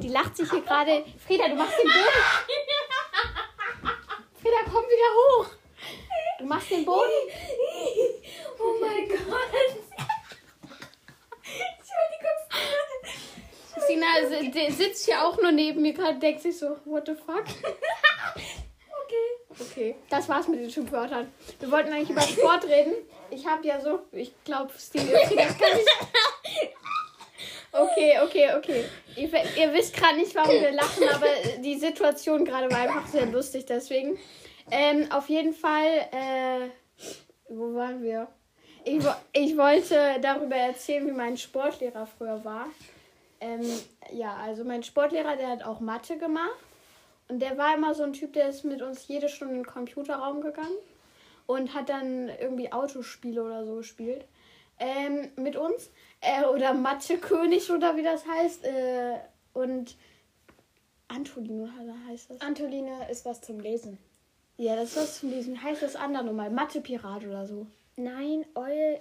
lacht 0.11 0.37
sich 0.37 0.49
hier 0.49 0.61
gerade. 0.61 1.03
Frieda, 1.25 1.47
du 1.47 1.55
machst 1.55 1.77
den 1.79 1.87
Boden. 1.87 2.23
Frieda, 4.41 4.57
komm 4.65 4.83
wieder 4.83 5.11
hoch. 5.19 5.47
Du 6.39 6.45
machst 6.45 6.69
den 6.71 6.85
Boden. 6.85 7.11
Oh 8.59 8.75
mein 8.81 9.07
Gott. 9.07 9.19
Entschuldigung. 11.43 12.37
Stina 13.83 14.07
si- 14.29 14.51
die 14.51 14.71
sitzt 14.71 15.05
hier 15.05 15.25
auch 15.25 15.37
nur 15.41 15.51
neben 15.51 15.81
mir 15.81 15.93
gerade, 15.93 16.19
denkt 16.19 16.41
sich 16.41 16.57
so, 16.57 16.77
what 16.85 17.05
the 17.07 17.15
fuck? 17.15 17.43
Okay. 19.05 19.59
Okay, 19.59 19.95
das 20.09 20.29
war's 20.29 20.47
mit 20.47 20.59
den 20.59 20.69
Schimpfwörtern. 20.71 21.31
Wir 21.59 21.71
wollten 21.71 21.91
eigentlich 21.91 22.09
über 22.11 22.21
Sport 22.21 22.63
reden. 22.65 22.93
Ich 23.29 23.45
habe 23.45 23.65
ja 23.67 23.79
so, 23.81 23.99
ich 24.11 24.33
glaube, 24.43 24.71
Steve, 24.79 25.11
das 25.11 25.57
kann 25.57 25.77
ich. 25.77 25.85
Okay, 28.01 28.17
okay, 28.23 28.49
okay. 28.57 28.85
Ihr, 29.15 29.29
ihr 29.57 29.73
wisst 29.73 29.95
gerade 29.95 30.17
nicht, 30.17 30.33
warum 30.33 30.49
wir 30.49 30.71
lachen, 30.71 31.03
aber 31.13 31.27
die 31.59 31.75
Situation 31.77 32.43
gerade 32.43 32.71
war 32.71 32.79
einfach 32.79 33.05
sehr 33.05 33.27
lustig, 33.27 33.67
deswegen. 33.67 34.17
Ähm, 34.71 35.11
auf 35.11 35.29
jeden 35.29 35.53
Fall, 35.53 35.85
äh, 36.11 36.69
wo 37.47 37.75
waren 37.75 38.01
wir? 38.01 38.27
Ich, 38.85 39.03
ich 39.33 39.55
wollte 39.55 40.15
darüber 40.19 40.55
erzählen, 40.55 41.05
wie 41.05 41.11
mein 41.11 41.37
Sportlehrer 41.37 42.07
früher 42.07 42.43
war. 42.43 42.65
Ähm, 43.39 43.69
ja, 44.11 44.35
also 44.35 44.63
mein 44.63 44.81
Sportlehrer, 44.81 45.35
der 45.35 45.49
hat 45.49 45.63
auch 45.63 45.79
Mathe 45.79 46.17
gemacht. 46.17 46.57
Und 47.27 47.39
der 47.39 47.55
war 47.59 47.75
immer 47.75 47.93
so 47.93 48.01
ein 48.01 48.13
Typ, 48.13 48.33
der 48.33 48.49
ist 48.49 48.65
mit 48.65 48.81
uns 48.81 49.07
jede 49.07 49.29
Stunde 49.29 49.53
in 49.53 49.59
den 49.61 49.67
Computerraum 49.67 50.41
gegangen 50.41 50.77
und 51.45 51.75
hat 51.75 51.89
dann 51.89 52.29
irgendwie 52.29 52.71
Autospiele 52.71 53.43
oder 53.43 53.63
so 53.63 53.75
gespielt. 53.75 54.25
Ähm, 54.79 55.29
mit 55.35 55.55
uns. 55.55 55.91
Äh, 56.21 56.45
oder 56.45 56.73
Mathe-König 56.73 57.69
oder 57.71 57.97
wie 57.97 58.03
das 58.03 58.25
heißt. 58.25 58.65
Äh, 58.65 59.19
und 59.53 59.97
Antolino 61.07 61.67
heißt 62.07 62.29
das. 62.29 62.41
Antoline 62.41 63.09
ist 63.09 63.25
was 63.25 63.41
zum 63.41 63.59
Lesen. 63.59 63.97
Ja, 64.57 64.75
das 64.75 64.89
ist 64.91 64.97
was 64.97 65.19
zu 65.19 65.27
lesen. 65.27 65.61
Heißt 65.61 65.81
das 65.81 65.95
andere 65.95 66.23
nochmal? 66.23 66.51
Mathe-Pirat 66.51 67.25
oder 67.25 67.47
so. 67.47 67.65
Nein, 67.95 68.45
Eul, 68.55 68.99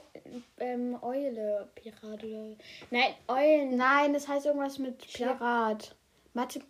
ähm, 0.58 0.98
Eule, 1.02 1.68
Pirat 1.74 2.24
oder. 2.24 2.56
Nein, 2.90 3.14
Eulen. 3.28 3.76
Nein, 3.76 4.12
das 4.12 4.26
heißt 4.26 4.46
irgendwas 4.46 4.78
mit 4.78 4.98
Pirat. 4.98 5.94
Mathe 6.32 6.60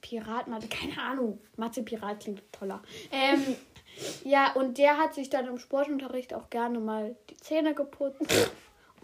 Pirat, 0.00 0.48
Mathe, 0.48 0.68
keine 0.68 1.00
Ahnung. 1.00 1.38
Mathe 1.56 1.82
Pirat 1.82 2.20
klingt 2.20 2.42
toller. 2.52 2.82
Ähm, 3.10 3.56
ja, 4.24 4.52
und 4.52 4.76
der 4.76 4.98
hat 4.98 5.14
sich 5.14 5.30
dann 5.30 5.46
im 5.46 5.58
Sportunterricht 5.58 6.34
auch 6.34 6.50
gerne 6.50 6.78
mal 6.78 7.16
die 7.30 7.36
Zähne 7.36 7.74
geputzt 7.74 8.20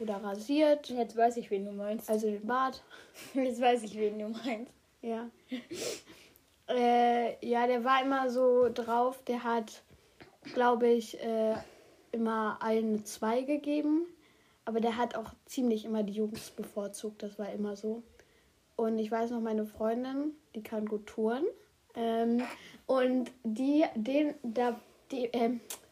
oder 0.00 0.22
rasiert, 0.22 0.88
Jetzt 0.88 1.16
weiß 1.16 1.36
ich, 1.36 1.50
wen 1.50 1.64
du 1.64 1.72
meinst. 1.72 2.08
also 2.08 2.26
den 2.26 2.46
Bart. 2.46 2.82
Jetzt 3.34 3.60
weiß 3.60 3.82
ich, 3.82 3.96
wen 3.96 4.18
du 4.18 4.28
meinst. 4.28 4.72
Ja. 5.02 5.28
äh, 6.68 7.46
ja, 7.46 7.66
der 7.66 7.84
war 7.84 8.02
immer 8.02 8.30
so 8.30 8.68
drauf, 8.72 9.22
der 9.26 9.44
hat, 9.44 9.82
glaube 10.54 10.88
ich, 10.88 11.20
äh, 11.22 11.54
immer 12.12 12.58
allen 12.60 13.04
zwei 13.04 13.42
gegeben. 13.42 14.06
Aber 14.64 14.80
der 14.80 14.96
hat 14.98 15.14
auch 15.14 15.32
ziemlich 15.46 15.84
immer 15.86 16.02
die 16.02 16.12
Jungs 16.12 16.50
bevorzugt, 16.50 17.22
das 17.22 17.38
war 17.38 17.50
immer 17.52 17.74
so. 17.74 18.02
Und 18.76 18.98
ich 18.98 19.10
weiß 19.10 19.30
noch, 19.30 19.40
meine 19.40 19.64
Freundin, 19.64 20.32
die 20.54 20.62
kann 20.62 20.86
gut 20.86 21.06
touren. 21.06 21.44
Ähm, 21.94 22.42
und 22.86 23.30
die, 23.44 23.84
den, 23.96 24.34
da, 24.42 24.78
die, 25.10 25.24
ähm, 25.32 25.54
äh, 25.54 25.87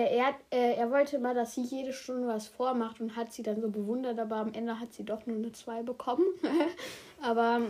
er, 0.00 0.26
hat- 0.26 0.40
äh, 0.50 0.74
er 0.74 0.90
wollte 0.90 1.16
immer, 1.16 1.34
dass 1.34 1.54
sie 1.54 1.62
jede 1.62 1.92
Stunde 1.92 2.26
was 2.28 2.48
vormacht 2.48 3.00
und 3.00 3.14
hat 3.16 3.32
sie 3.32 3.42
dann 3.42 3.60
so 3.60 3.68
bewundert, 3.70 4.18
aber 4.18 4.36
am 4.36 4.52
Ende 4.52 4.78
hat 4.80 4.92
sie 4.92 5.04
doch 5.04 5.24
nur 5.26 5.36
eine 5.36 5.52
2 5.52 5.82
bekommen. 5.82 6.24
aber 7.22 7.60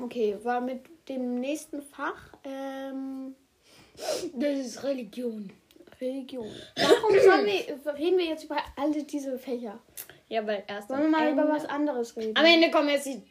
okay, 0.00 0.36
war 0.42 0.60
mit 0.60 0.80
dem 1.08 1.40
nächsten 1.40 1.82
Fach 1.82 2.32
ähm, 2.44 3.34
Das 4.34 4.58
ist 4.58 4.82
Religion. 4.84 5.50
Religion. 6.00 6.48
Warum 6.76 7.18
sollen 7.20 7.46
wir, 7.46 7.94
reden 7.96 8.18
wir 8.18 8.24
jetzt 8.26 8.44
über 8.44 8.56
alle 8.76 9.02
diese 9.04 9.38
Fächer? 9.38 9.78
Ja, 10.28 10.46
weil 10.46 10.64
erst 10.66 10.88
Wollen 10.90 11.02
wir 11.02 11.08
mal 11.10 11.26
Ende, 11.28 11.42
über 11.42 11.52
was 11.52 11.64
anderes 11.66 12.16
reden? 12.16 12.36
Am 12.36 12.44
Ende 12.44 12.70
kommen 12.70 12.88
jetzt 12.88 13.06
die, 13.06 13.22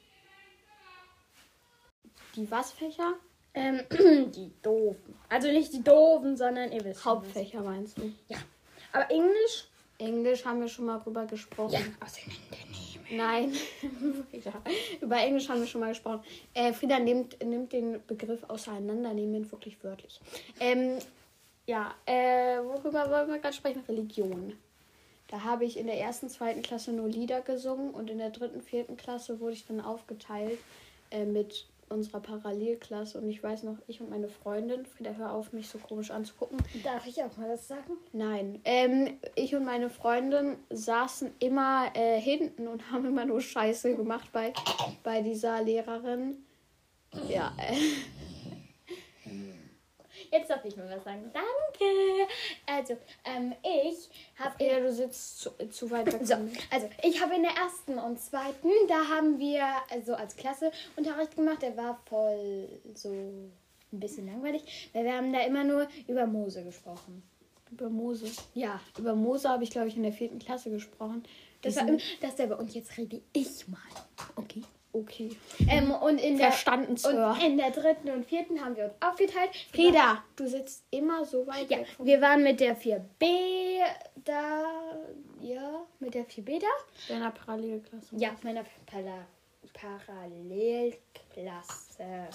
Die 2.36 2.50
was 2.50 2.72
Fächer? 2.72 3.14
Ähm, 3.54 3.82
die 4.32 4.52
doofen. 4.62 5.16
Also 5.30 5.48
nicht 5.50 5.74
die 5.74 5.84
doofen, 5.84 6.38
sondern 6.38 6.72
ihr 6.72 6.84
wisst. 6.84 7.06
Hauptfächer 7.06 7.62
meinst 7.62 7.98
du? 7.98 8.12
Ja. 8.28 8.38
Aber 8.94 9.10
Englisch? 9.10 9.68
Englisch 9.98 10.44
haben 10.46 10.62
wir 10.62 10.68
schon 10.68 10.86
mal 10.86 11.00
drüber 11.00 11.26
gesprochen. 11.26 11.74
Ja, 11.74 11.80
auseinandernehmen. 12.06 12.72
Nein, 13.12 13.54
Frieda. 14.32 14.54
über 15.02 15.18
Englisch 15.18 15.50
haben 15.50 15.60
wir 15.60 15.68
schon 15.68 15.82
mal 15.82 15.90
gesprochen. 15.90 16.24
Äh, 16.54 16.72
Frieda 16.74 16.98
nimmt, 16.98 17.44
nimmt 17.44 17.74
den 17.74 18.00
Begriff 18.08 18.44
auseinandernehmen 18.48 19.52
wirklich 19.52 19.84
wörtlich. 19.84 20.20
Ähm, 20.60 20.98
ja, 21.66 21.94
äh, 22.06 22.58
worüber 22.64 23.10
wollen 23.12 23.30
wir 23.30 23.40
gerade 23.40 23.56
sprechen? 23.56 23.84
Religion. 23.88 24.58
Da 25.28 25.44
habe 25.44 25.66
ich 25.66 25.78
in 25.78 25.88
der 25.88 26.00
ersten, 26.00 26.30
zweiten 26.30 26.62
Klasse 26.62 26.92
nur 26.92 27.08
Lieder 27.08 27.42
gesungen 27.42 27.92
und 27.92 28.10
in 28.10 28.18
der 28.18 28.32
dritten, 28.32 28.62
vierten 28.62 28.98
Klasse 28.98 29.40
wurde 29.40 29.54
ich 29.54 29.66
dann 29.66 29.82
aufgeteilt 29.82 30.60
äh, 31.10 31.26
mit 31.26 31.68
unserer 31.92 32.20
Parallelklasse. 32.20 33.20
Und 33.20 33.30
ich 33.30 33.44
weiß 33.44 33.64
noch, 33.64 33.78
ich 33.88 34.02
und 34.02 34.10
meine 34.10 34.30
Freundin, 34.30 34.86
Frieda, 34.86 35.12
hör 35.12 35.34
auf, 35.34 35.54
mich 35.54 35.68
so 35.70 35.78
komisch 35.78 36.12
anzugucken. 36.12 36.58
Darf 36.84 37.06
ich 37.06 37.22
auch 37.24 37.36
mal 37.38 37.50
das 37.50 37.68
sagen? 37.68 37.98
Nein, 38.14 38.60
ähm, 38.66 39.20
ich 39.36 39.56
und 39.56 39.66
meine 39.66 39.90
Freundin 39.90 40.58
saßen 40.70 41.32
immer 41.40 41.92
äh, 41.94 42.20
hinten 42.20 42.68
und 42.68 42.92
haben 42.92 43.06
immer 43.06 43.26
nur 43.26 43.42
Scheiße 43.42 43.96
gemacht 43.96 44.30
bei, 44.32 44.54
bei 45.04 45.22
dieser 45.22 45.62
Lehrerin. 45.62 46.38
Ja, 47.28 47.54
äh, 47.58 47.76
Jetzt 50.32 50.50
darf 50.50 50.64
ich 50.64 50.76
mal 50.78 50.90
was 50.90 51.04
sagen. 51.04 51.30
Danke. 51.34 52.28
Also, 52.66 52.98
ähm, 53.26 53.54
ich 53.64 54.10
habe 54.40 54.64
ja, 54.64 54.80
du 54.80 54.92
sitzt 54.92 55.40
zu, 55.42 55.50
zu 55.70 55.92
weit 55.92 56.08
weg. 56.12 56.22
So, 56.26 56.36
also 56.70 56.90
ich 57.04 57.22
habe 57.22 57.36
in 57.36 57.44
der 57.44 57.52
ersten 57.52 57.98
und 58.00 58.20
zweiten, 58.20 58.70
da 58.88 59.08
haben 59.10 59.38
wir 59.40 59.64
also 59.90 60.14
als 60.16 60.36
Klasse 60.38 60.72
Unterricht 60.96 61.36
gemacht. 61.36 61.62
Der 61.62 61.76
war 61.76 62.00
voll 62.08 62.70
so 62.96 63.10
ein 63.10 63.52
bisschen 64.00 64.26
langweilig, 64.28 64.90
weil 64.94 65.04
wir 65.04 65.14
haben 65.18 65.34
da 65.34 65.42
immer 65.42 65.64
nur 65.66 65.88
über 66.08 66.26
Mose 66.26 66.64
gesprochen. 66.64 67.24
Über 67.72 67.90
Mose. 67.90 68.32
Ja, 68.54 68.80
Über 68.98 69.16
Mose 69.16 69.48
habe 69.50 69.64
ich, 69.64 69.70
glaube 69.70 69.88
ich, 69.88 69.96
in 69.98 70.04
der 70.04 70.12
vierten 70.14 70.40
Klasse 70.40 70.70
gesprochen. 70.70 71.24
das 71.62 71.76
war 71.78 71.84
Diesen- 71.86 72.00
im, 72.00 72.06
das 72.22 72.38
selber. 72.38 72.58
Und 72.60 72.74
jetzt 72.74 72.98
rede 72.98 73.22
ich 73.34 73.68
mal. 73.68 73.80
Okay. 74.36 74.62
Okay. 74.94 75.30
Ähm, 75.70 75.92
und 75.92 76.18
in 76.20 76.38
der 76.38 76.52
Verstanden, 76.52 76.98
Sir. 76.98 77.32
und 77.34 77.42
in 77.44 77.58
der 77.58 77.72
dritten 77.72 78.10
und 78.10 78.26
vierten 78.26 78.60
haben 78.64 78.76
wir 78.76 78.86
uns 78.86 78.94
aufgeteilt. 79.00 79.52
Frieda, 79.72 80.22
du 80.36 80.48
sitzt 80.48 80.84
immer 80.92 81.24
so 81.24 81.48
weit 81.48 81.70
Ja, 81.70 81.80
weg 81.80 81.88
von 81.96 82.06
wir 82.06 82.20
waren 82.22 82.44
mit 82.44 82.60
der 82.60 82.78
4B 82.78 83.80
da. 84.26 84.66
Ja, 85.40 85.82
mit 86.00 86.14
der 86.14 86.26
4B 86.28 86.60
da. 86.60 86.68
deiner 87.08 87.32
Parallelklasse. 87.32 88.16
Ja, 88.18 88.36
meiner 88.44 88.66
Parla 88.86 89.26
Parallelklasse. 89.74 92.28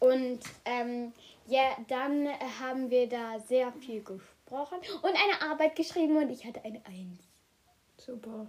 Und 0.00 0.40
ähm, 0.64 1.12
ja, 1.46 1.76
dann 1.88 2.28
haben 2.60 2.90
wir 2.90 3.08
da 3.08 3.38
sehr 3.40 3.70
viel 3.72 4.02
gesprochen 4.02 4.78
und 5.02 5.10
eine 5.10 5.42
Arbeit 5.50 5.76
geschrieben 5.76 6.16
und 6.16 6.30
ich 6.30 6.44
hatte 6.46 6.64
eine 6.64 6.80
Eins. 6.86 7.22
Super. 7.98 8.46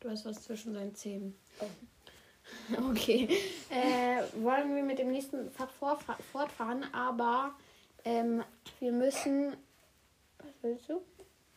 Du 0.00 0.10
hast 0.10 0.24
was 0.26 0.42
zwischen 0.42 0.74
seinen 0.74 0.94
Zähnen. 0.94 1.36
Okay. 2.90 3.28
Äh, 3.70 4.42
wollen 4.42 4.74
wir 4.74 4.82
mit 4.82 4.98
dem 4.98 5.10
nächsten 5.10 5.50
Fach 5.50 5.70
fortfahren, 5.70 6.84
aber 6.92 7.52
ähm, 8.04 8.42
wir 8.80 8.92
müssen. 8.92 9.56
Was 10.38 10.52
willst 10.62 10.88
du? 10.88 11.00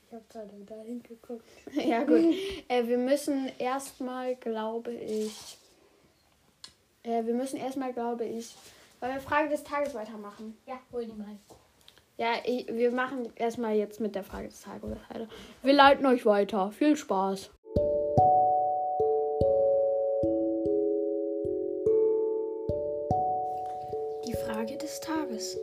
Ich 0.07 0.13
habe 0.13 0.25
gerade 0.29 0.65
da 0.65 0.81
hingeguckt. 0.83 1.45
ja, 1.73 2.03
gut. 2.03 2.35
Äh, 2.67 2.87
wir 2.87 2.97
müssen 2.97 3.49
erstmal, 3.57 4.35
glaube 4.35 4.93
ich. 4.93 5.57
Äh, 7.03 7.25
wir 7.25 7.33
müssen 7.33 7.57
erstmal, 7.57 7.93
glaube 7.93 8.25
ich. 8.25 8.55
Wollen 8.99 9.13
wir 9.13 9.21
Frage 9.21 9.49
des 9.49 9.63
Tages 9.63 9.93
weitermachen? 9.93 10.57
Ja, 10.65 10.79
hol 10.91 11.05
die 11.05 11.13
mal. 11.13 11.37
Ja, 12.17 12.33
ich, 12.45 12.67
wir 12.67 12.91
machen 12.91 13.31
erstmal 13.35 13.75
jetzt 13.75 13.99
mit 13.99 14.13
der 14.13 14.23
Frage 14.23 14.49
des 14.49 14.61
Tages 14.61 14.83
weiter. 15.09 15.27
Wir 15.63 15.73
leiten 15.73 16.05
euch 16.05 16.25
weiter. 16.25 16.71
Viel 16.71 16.95
Spaß. 16.95 17.49
Tages. 25.31 25.57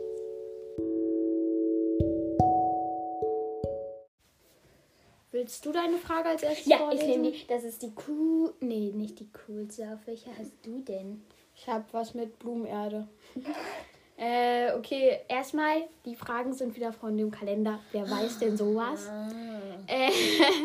Willst 5.31 5.65
du 5.65 5.71
deine 5.71 5.97
Frage 5.97 6.29
als 6.29 6.43
erstes 6.43 6.65
Ja, 6.65 6.77
ich 6.77 6.99
vorlesen? 6.99 7.21
nehme 7.21 7.31
die. 7.31 7.47
Das 7.47 7.63
ist 7.63 7.81
die 7.83 7.93
cool. 8.07 8.53
Nee, 8.61 8.91
nicht 8.93 9.19
die 9.19 9.29
coolste. 9.31 9.83
Auf 9.93 10.07
welche 10.07 10.35
hast 10.37 10.53
du 10.63 10.81
denn? 10.81 11.23
Ich 11.55 11.67
habe 11.67 11.85
was 11.91 12.13
mit 12.13 12.39
Blumenerde. 12.39 13.07
äh, 14.17 14.73
okay, 14.73 15.19
erstmal, 15.27 15.87
die 16.05 16.15
Fragen 16.15 16.53
sind 16.53 16.75
wieder 16.75 16.91
von 16.91 17.15
dem 17.15 17.29
Kalender. 17.29 17.79
Wer 17.91 18.09
weiß 18.09 18.39
denn 18.39 18.57
sowas? 18.57 19.07
Äh, 19.87 20.09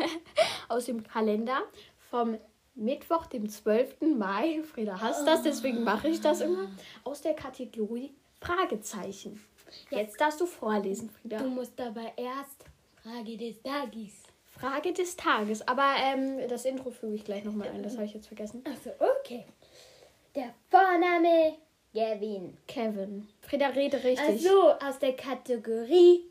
aus 0.67 0.85
dem 0.85 1.03
Kalender 1.03 1.61
vom 2.09 2.37
Mittwoch, 2.73 3.27
dem 3.27 3.47
12. 3.47 4.01
Mai. 4.17 4.63
Frieda 4.63 4.99
hasst 4.99 5.27
das, 5.27 5.43
deswegen 5.43 5.83
mache 5.83 6.09
ich 6.09 6.21
das 6.21 6.41
immer. 6.41 6.67
Aus 7.03 7.21
der 7.21 7.33
Kategorie 7.33 8.13
Fragezeichen. 8.45 9.43
Jetzt 9.89 10.19
darfst 10.21 10.39
du 10.39 10.45
vorlesen, 10.45 11.09
Frieda. 11.09 11.39
Du 11.39 11.49
musst 11.49 11.79
aber 11.79 12.11
erst 12.15 12.65
Frage 13.01 13.37
des 13.37 13.61
Tages. 13.61 14.23
Frage 14.45 14.93
des 14.93 15.15
Tages. 15.15 15.67
Aber 15.67 15.95
ähm, 16.01 16.47
das 16.47 16.65
Intro 16.65 16.91
füge 16.91 17.15
ich 17.15 17.25
gleich 17.25 17.43
nochmal 17.43 17.69
ein. 17.69 17.83
Das 17.83 17.95
habe 17.95 18.05
ich 18.05 18.13
jetzt 18.13 18.27
vergessen. 18.27 18.63
Achso, 18.65 18.91
okay. 18.99 19.45
Der 20.35 20.53
Vorname 20.69 21.57
Gavin. 21.93 22.57
Kevin. 22.67 23.27
Frieda, 23.41 23.67
rede 23.67 24.03
richtig. 24.03 24.19
Ach 24.19 24.39
so, 24.39 24.71
aus 24.85 24.99
der 24.99 25.15
Kategorie. 25.15 26.21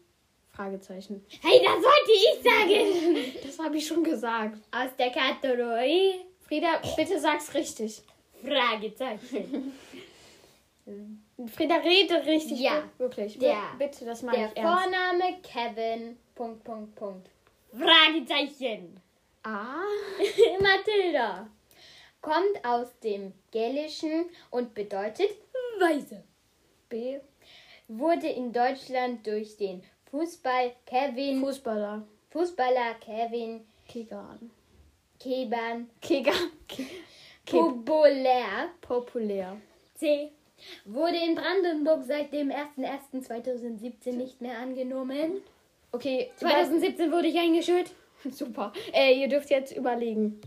Fragezeichen. 0.53 1.25
Hey, 1.43 1.61
das 1.65 1.83
wollte 1.83 2.13
ich 2.13 2.43
sagen. 2.45 3.35
Das 3.43 3.59
habe 3.59 3.77
ich 3.77 3.87
schon 3.87 4.05
gesagt. 4.05 4.59
Aus 4.71 4.91
der 4.99 5.11
Kategorie. 5.11 6.21
Frieda, 6.47 6.81
bitte 6.97 7.19
sag's 7.19 7.53
richtig. 7.55 8.03
Fragezeichen. 8.43 9.73
Frieda, 11.53 11.77
rede 11.77 12.25
richtig. 12.27 12.61
Ja. 12.61 12.83
Wirklich. 12.99 13.39
Der- 13.39 13.57
Bitte, 13.79 14.05
das 14.05 14.23
meine 14.23 14.39
Der 14.39 14.49
ich 14.53 14.57
ernst. 14.57 14.83
Vorname 14.83 15.39
Kevin. 15.43 16.19
Punkt, 16.35 16.63
Punkt, 16.65 16.95
Punkt. 16.95 17.29
Fragezeichen. 17.73 19.01
A. 19.43 19.75
Mathilda. 20.61 21.49
Kommt 22.21 22.65
aus 22.65 22.99
dem 23.01 23.33
Gälischen 23.51 24.27
und 24.51 24.75
bedeutet 24.75 25.31
Weise. 25.79 26.23
B. 26.89 27.19
Wurde 27.89 28.29
in 28.29 28.53
Deutschland 28.53 29.27
durch 29.27 29.57
den 29.57 29.83
Fußball 30.11 30.73
Kevin, 30.87 31.41
Fußballer. 31.41 32.07
Fußballer 32.31 32.95
Kevin 33.01 33.67
Kegan. 33.87 34.51
Keban 35.21 35.91
Kegan. 36.01 36.35
Ke 36.69 36.85
populär. 37.47 38.71
populär. 38.81 39.57
C. 39.95 40.31
Wurde 40.85 41.17
in 41.17 41.35
Brandenburg 41.35 42.05
seit 42.05 42.33
dem 42.33 42.51
01.01.2017 42.51 44.13
nicht 44.13 44.41
mehr 44.41 44.59
angenommen. 44.59 45.43
Okay, 45.93 46.31
2017 46.37 47.13
wurde 47.13 47.29
ich 47.29 47.39
eingeschult. 47.39 47.93
Super. 48.31 48.73
Äh, 48.93 49.21
ihr 49.21 49.29
dürft 49.29 49.51
jetzt 49.51 49.77
überlegen. 49.77 50.41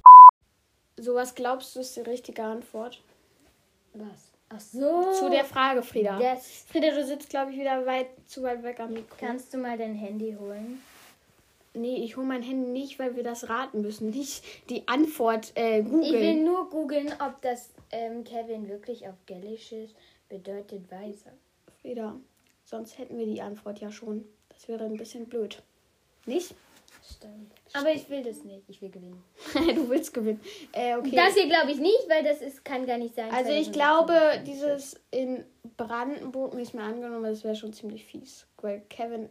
So, 0.98 1.16
was 1.16 1.36
glaubst 1.36 1.76
du 1.76 1.80
ist 1.80 1.96
die 1.96 2.02
richtige 2.02 2.44
Antwort? 2.44 3.02
Was? 3.94 4.32
Ach 4.50 4.60
so. 4.60 5.12
Zu 5.12 5.30
der 5.30 5.46
Frage, 5.46 5.84
Frieda. 5.84 6.20
Das 6.20 6.66
Frieda, 6.70 6.92
du 6.92 7.06
sitzt, 7.06 7.30
glaube 7.30 7.52
ich, 7.52 7.60
wieder 7.60 7.86
weit 7.86 8.08
zu 8.26 8.44
weit 8.44 8.64
weg 8.64 8.80
am 8.80 8.94
Mikro. 8.94 9.16
kannst 9.20 9.54
du 9.54 9.58
mal 9.58 9.78
dein 9.78 9.94
Handy 9.94 10.36
holen? 10.40 10.82
Nee, 11.78 12.04
ich 12.04 12.18
hole 12.18 12.26
mein 12.26 12.44
Handy 12.44 12.70
nicht, 12.70 13.00
weil 13.00 13.16
wir 13.16 13.24
das 13.24 13.50
raten 13.50 13.82
müssen. 13.82 14.10
Nicht 14.10 14.44
die 14.70 14.88
Antwort 14.88 15.54
äh, 15.56 15.80
Ich 15.80 15.86
will 15.86 15.92
googeln. 15.92 16.44
nur 16.44 16.70
googeln, 16.70 17.14
ob 17.20 17.42
das 17.42 17.72
ähm, 17.92 18.24
Kevin 18.24 18.68
wirklich 18.68 19.08
auf 19.08 19.16
Gälisches 19.26 19.94
bedeutet 20.30 20.92
Weise. 20.92 21.32
Frieda, 21.82 22.16
sonst 22.64 22.98
hätten 22.98 23.18
wir 23.18 23.26
die 23.26 23.42
Antwort 23.42 23.80
ja 23.80 23.92
schon. 23.92 24.26
Das 24.50 24.68
wäre 24.68 24.86
ein 24.86 24.98
bisschen 24.98 25.28
blöd. 25.28 25.62
Nicht? 26.26 26.54
Stimmt. 27.10 27.54
Aber 27.74 27.92
ich 27.92 28.10
will 28.10 28.24
das 28.24 28.44
nicht. 28.44 28.64
Ich 28.68 28.82
will 28.82 28.90
gewinnen. 28.90 29.24
du 29.54 29.90
willst 29.90 30.14
gewinnen. 30.14 30.42
Äh, 30.74 30.96
okay. 30.96 31.16
Das 31.16 31.36
hier 31.36 31.48
glaube 31.48 31.72
ich 31.72 31.78
nicht, 31.80 32.10
weil 32.10 32.24
das 32.24 32.42
ist, 32.42 32.66
kann 32.66 32.86
gar 32.86 32.98
nicht 32.98 33.16
sein. 33.16 33.32
also 33.32 33.52
ich 33.52 33.72
2017. 33.72 33.74
glaube, 33.74 34.44
dieses 34.46 35.00
in 35.12 35.46
Brandenburg 35.78 36.54
nicht 36.56 36.74
mehr 36.74 36.84
angenommen, 36.84 37.24
das 37.24 37.44
wäre 37.44 37.56
schon 37.56 37.72
ziemlich 37.72 38.04
fies. 38.06 38.46
Weil 38.62 38.82
Kevin, 38.90 39.30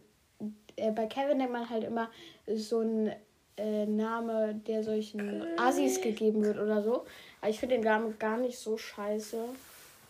äh, 0.75 0.91
bei 0.91 1.05
Kevin 1.05 1.37
denkt 1.37 1.53
man 1.53 1.69
halt 1.69 1.83
immer 1.83 2.09
so 2.55 2.79
ein 2.81 3.11
äh, 3.57 3.85
Name, 3.85 4.55
der 4.67 4.83
solchen 4.83 5.43
Assis 5.57 6.01
gegeben 6.01 6.43
wird 6.43 6.57
oder 6.57 6.81
so. 6.83 7.05
Aber 7.41 7.49
ich 7.49 7.59
finde 7.59 7.75
den 7.75 7.83
Namen 7.83 8.17
gar 8.19 8.37
nicht 8.37 8.57
so 8.57 8.77
scheiße. 8.77 9.37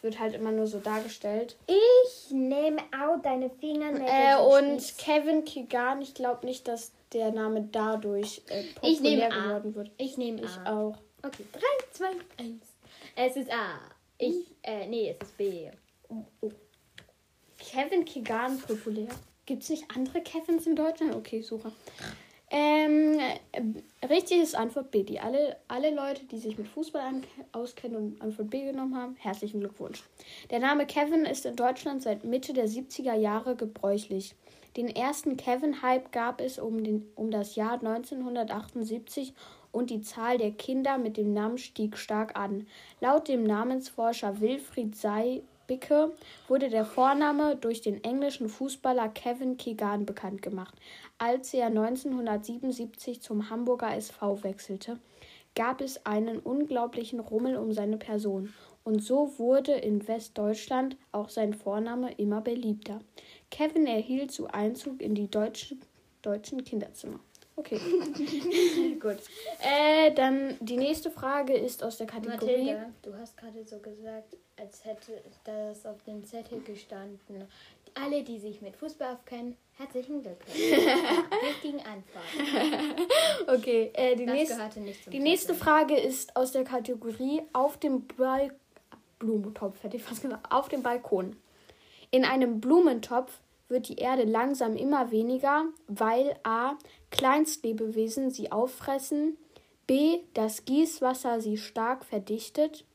Wird 0.04 0.20
halt 0.20 0.36
immer 0.36 0.52
nur 0.52 0.68
so 0.68 0.80
dargestellt. 0.80 1.56
Ich 1.66 2.32
nehme 2.32 2.78
auch 2.94 3.20
deine 3.22 3.50
Fingernägel. 3.50 4.08
Äh, 4.08 4.38
und 4.38 4.82
spitz. 4.82 4.98
Kevin 4.98 5.44
Kegan, 5.44 6.02
ich 6.02 6.14
glaube 6.14 6.46
nicht, 6.46 6.68
dass 6.68 6.92
der 7.14 7.32
Name 7.32 7.68
dadurch 7.72 8.42
äh, 8.50 8.64
populär 8.76 8.92
Ich 8.94 9.02
nehme 9.02 9.32
A. 9.32 9.44
geworden 9.44 9.76
wird. 9.76 9.92
Ich 9.98 10.18
nehme 10.18 10.42
Ich 10.42 10.58
A. 10.66 10.78
auch. 10.78 10.98
Okay, 11.24 11.46
3, 11.52 11.60
2, 11.94 12.06
1. 12.38 12.62
Es 13.16 13.36
ist 13.38 13.52
A. 13.52 13.80
Ich, 14.20 14.46
äh, 14.62 14.86
nee, 14.88 15.16
es 15.20 15.28
ist 15.28 15.38
B. 15.38 15.70
Kevin 17.58 18.06
Kegan 18.06 18.60
populär. 18.60 19.08
Gibt 19.46 19.64
es 19.64 19.70
nicht 19.70 19.86
andere 19.96 20.22
Kevins 20.22 20.68
in 20.68 20.76
Deutschland? 20.76 21.16
Okay, 21.16 21.42
suche. 21.42 21.72
Ähm, 22.50 23.20
äh, 23.52 24.06
richtig 24.06 24.42
ist 24.42 24.56
Antwort 24.56 24.92
B. 24.92 25.04
Die 25.04 25.20
alle, 25.20 25.58
alle 25.68 25.94
Leute, 25.94 26.24
die 26.26 26.38
sich 26.38 26.58
mit 26.58 26.68
Fußball 26.68 27.02
an, 27.02 27.24
auskennen 27.52 27.98
und 27.98 28.22
Antwort 28.22 28.50
B 28.50 28.64
genommen 28.64 28.96
haben, 28.96 29.16
herzlichen 29.18 29.60
Glückwunsch. 29.60 30.04
Der 30.50 30.60
Name 30.60 30.86
Kevin 30.86 31.26
ist 31.26 31.46
in 31.46 31.58
Deutschland 31.58 32.02
seit 32.02 32.24
Mitte 32.24 32.54
der 32.54 32.68
70er 32.68 33.16
Jahre 33.16 33.56
gebräuchlich. 33.56 34.36
Den 34.78 34.88
ersten 34.88 35.38
Kevin-Hype 35.38 36.12
gab 36.12 36.40
es 36.40 36.60
um, 36.60 36.84
den, 36.84 37.06
um 37.16 37.32
das 37.32 37.56
Jahr 37.56 37.74
1978 37.74 39.34
und 39.72 39.90
die 39.90 40.02
Zahl 40.02 40.38
der 40.38 40.52
Kinder 40.52 40.98
mit 40.98 41.18
dem 41.18 41.34
Namen 41.34 41.58
stieg 41.58 41.98
stark 41.98 42.38
an. 42.40 42.68
Laut 43.02 43.28
dem 43.28 43.44
Namensforscher 43.44 44.40
Wilfried 44.40 44.96
Seibicke 45.68 46.14
wurde 46.48 46.70
der 46.70 46.86
Vorname 46.86 47.58
durch 47.58 47.82
den 47.82 48.02
englischen 48.04 48.48
Fußballer 48.48 49.10
Kevin 49.10 49.58
Keegan 49.58 50.06
bekannt 50.06 50.42
gemacht. 50.42 50.74
Als 51.18 51.54
er 51.54 51.68
1977 51.68 53.22
zum 53.22 53.50
Hamburger 53.50 53.94
SV 53.94 54.44
wechselte, 54.44 54.98
gab 55.56 55.82
es 55.82 56.06
einen 56.06 56.40
unglaublichen 56.40 57.20
Rummel 57.20 57.58
um 57.58 57.74
seine 57.74 57.98
Person. 57.98 58.54
Und 58.86 59.04
so 59.04 59.38
wurde 59.38 59.74
in 59.74 60.08
Westdeutschland 60.08 60.96
auch 61.12 61.28
sein 61.28 61.54
Vorname 61.54 62.14
immer 62.14 62.40
beliebter. 62.40 63.02
Kevin 63.52 63.88
erhielt 63.88 64.32
so 64.32 64.48
Einzug 64.48 65.02
in 65.02 65.16
die 65.16 65.30
deutschen, 65.30 65.82
deutschen 66.22 66.64
Kinderzimmer. 66.64 67.20
Okay. 67.58 67.80
Gut. 69.00 69.18
Äh, 69.62 70.12
dann 70.14 70.56
die 70.60 70.78
nächste 70.78 71.10
Frage 71.10 71.54
ist 71.54 71.84
aus 71.84 71.98
der 71.98 72.06
Kategorie. 72.06 72.74
Mathilda, 72.74 72.90
du 73.02 73.16
hast 73.16 73.36
gerade 73.36 73.64
so 73.66 73.80
gesagt, 73.80 74.38
als 74.58 74.86
hätte 74.86 75.24
das 75.44 75.86
auf 75.88 76.04
dem 76.04 76.24
Zettel 76.24 76.62
gestanden. 76.62 77.48
Alle, 77.96 78.24
die 78.24 78.38
sich 78.38 78.62
mit 78.62 78.76
Fußball 78.78 79.16
aufkennen, 79.16 79.58
herzlichen 79.76 80.22
Glückwunsch. 80.22 80.56
Richtigen 81.48 81.80
Antwort. 81.80 82.26
Okay, 83.48 83.92
äh, 83.94 84.16
die, 84.16 84.26
zum 84.26 85.12
die 85.12 85.20
nächste 85.20 85.48
Zettel. 85.48 85.64
Frage 85.64 85.98
ist 85.98 86.36
aus 86.36 86.52
der 86.52 86.64
Kategorie 86.64 87.42
auf 87.54 87.78
dem 87.78 88.06
Bal 88.06 88.52
Blumentopf, 89.20 89.82
hätte 89.84 89.98
ich 89.98 90.04
fast 90.04 90.22
gesagt, 90.22 90.52
auf 90.52 90.70
dem 90.70 90.84
Balkon. 90.84 91.36
In 92.12 92.24
einem 92.24 92.60
Blumentopf 92.60 93.32
wird 93.70 93.90
die 93.90 93.98
Erde 93.98 94.24
langsam 94.24 94.76
immer 94.76 95.12
weniger, 95.12 95.66
weil 95.88 96.36
a. 96.44 96.78
Kleinstlebewesen 97.10 98.32
sie 98.32 98.52
auffressen, 98.52 99.38
b. 99.88 100.20
das 100.34 100.66
Gießwasser 100.66 101.40
sie 101.42 101.58
stark 101.58 102.04
verdichtet, 102.06 102.86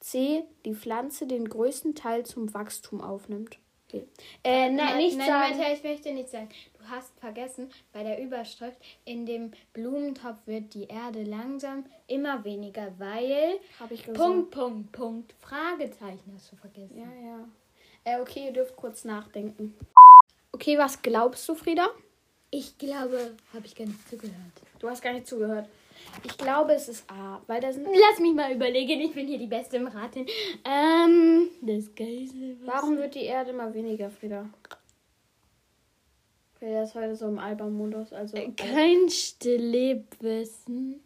c. 0.00 0.44
die 0.64 0.74
Pflanze 0.74 1.26
den 1.26 1.48
größten 1.48 1.94
Teil 1.94 2.24
zum 2.24 2.54
Wachstum 2.54 3.00
aufnimmt. 3.00 3.58
Okay. 3.88 4.06
Äh, 4.44 4.70
nein, 4.70 4.98
nicht 4.98 5.16
nein, 5.16 5.26
sagen. 5.26 5.56
Mathilda, 5.56 5.72
ich 5.72 5.82
möchte 5.82 6.12
nicht 6.12 6.28
sagen. 6.28 6.50
Du 6.78 6.88
hast 6.90 7.18
vergessen, 7.18 7.70
bei 7.92 8.02
der 8.02 8.22
Überschrift, 8.22 8.76
in 9.06 9.24
dem 9.24 9.52
Blumentopf 9.72 10.46
wird 10.46 10.74
die 10.74 10.84
Erde 10.84 11.22
langsam 11.22 11.86
immer 12.06 12.44
weniger, 12.44 12.92
weil. 12.98 13.58
Habe 13.80 13.94
ich 13.94 14.04
gesagt. 14.04 14.18
Punkt, 14.18 14.50
Punkt, 14.50 14.92
Punkt. 14.92 15.34
Fragezeichen 15.40 16.32
hast 16.34 16.52
du 16.52 16.56
vergessen. 16.56 16.98
Ja, 16.98 17.28
ja. 17.28 17.48
Äh, 18.04 18.20
okay, 18.20 18.46
ihr 18.46 18.52
dürft 18.52 18.76
kurz 18.76 19.04
nachdenken. 19.04 19.74
Okay, 20.52 20.78
was 20.78 21.00
glaubst 21.02 21.48
du, 21.48 21.54
Frieda? 21.54 21.88
Ich 22.50 22.78
glaube, 22.78 23.36
habe 23.52 23.66
ich 23.66 23.74
gar 23.74 23.86
nicht 23.86 24.08
zugehört. 24.08 24.34
Du 24.78 24.88
hast 24.88 25.02
gar 25.02 25.12
nicht 25.12 25.26
zugehört. 25.26 25.68
Ich 26.24 26.38
glaube, 26.38 26.72
es 26.72 26.88
ist 26.88 27.10
A, 27.10 27.42
weil 27.46 27.60
da 27.60 27.72
sind. 27.72 27.86
Lass 27.86 28.20
mich 28.20 28.32
mal 28.34 28.52
überlegen, 28.52 29.00
ich 29.00 29.12
bin 29.12 29.26
hier 29.26 29.38
die 29.38 29.46
Beste 29.46 29.76
im 29.76 29.88
Raten. 29.88 30.26
Ähm, 30.64 31.48
das 31.60 31.94
Geisel. 31.94 32.56
Warum 32.64 32.96
wird 32.96 33.14
die 33.14 33.24
Erde 33.24 33.50
immer 33.50 33.74
weniger, 33.74 34.10
Frieda? 34.10 34.48
Frieda 36.58 36.82
ist 36.84 36.94
heute 36.94 37.14
so 37.14 37.26
im 37.26 37.38
Album-Modus, 37.38 38.12
also. 38.12 38.36
Kein 38.56 39.08
Lebewesen 39.44 41.02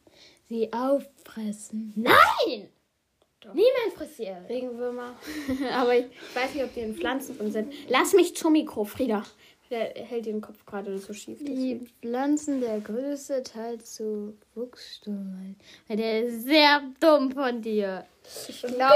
sie 0.52 0.72
auffressen. 0.72 1.92
Nein! 1.96 2.68
Doch. 3.42 3.54
Niemand 3.54 3.92
frisst 3.96 4.20
Erde. 4.20 4.48
Regenwürmer. 4.48 5.14
Aber 5.72 5.96
ich 5.96 6.06
weiß 6.34 6.54
nicht, 6.54 6.64
ob 6.64 6.72
die 6.74 6.80
in 6.80 6.94
Pflanzen 6.94 7.36
drin 7.36 7.50
sind. 7.50 7.72
Lass 7.88 8.12
mich 8.12 8.36
zum 8.36 8.52
Mikro, 8.52 8.84
Frieda. 8.84 9.24
Der 9.70 9.86
hält 9.94 10.26
den 10.26 10.40
Kopf 10.42 10.64
gerade 10.66 10.96
so 10.98 11.12
schief. 11.14 11.38
Die 11.38 11.44
deswegen. 11.46 11.86
Pflanzen 12.02 12.60
der 12.60 12.78
größte 12.80 13.42
Teil 13.42 13.80
zu 13.80 14.36
Wuchssturm. 14.54 15.56
Weil 15.88 15.96
der 15.96 16.24
ist 16.24 16.44
sehr 16.44 16.82
dumm 17.00 17.32
von 17.32 17.62
dir. 17.62 18.04
Ich 18.48 18.60
glaube. 18.60 18.94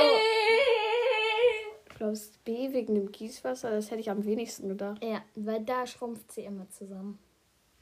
Du 1.89 1.97
glaubst 1.97 2.45
B 2.45 2.73
wegen 2.73 2.95
dem 2.95 3.11
Gießwasser? 3.11 3.71
Das 3.71 3.91
hätte 3.91 4.01
ich 4.01 4.11
am 4.11 4.25
wenigsten 4.27 4.69
gedacht. 4.69 5.03
Ja, 5.03 5.23
weil 5.35 5.61
da 5.65 5.87
schrumpft 5.87 6.31
sie 6.31 6.43
immer 6.43 6.69
zusammen. 6.69 7.19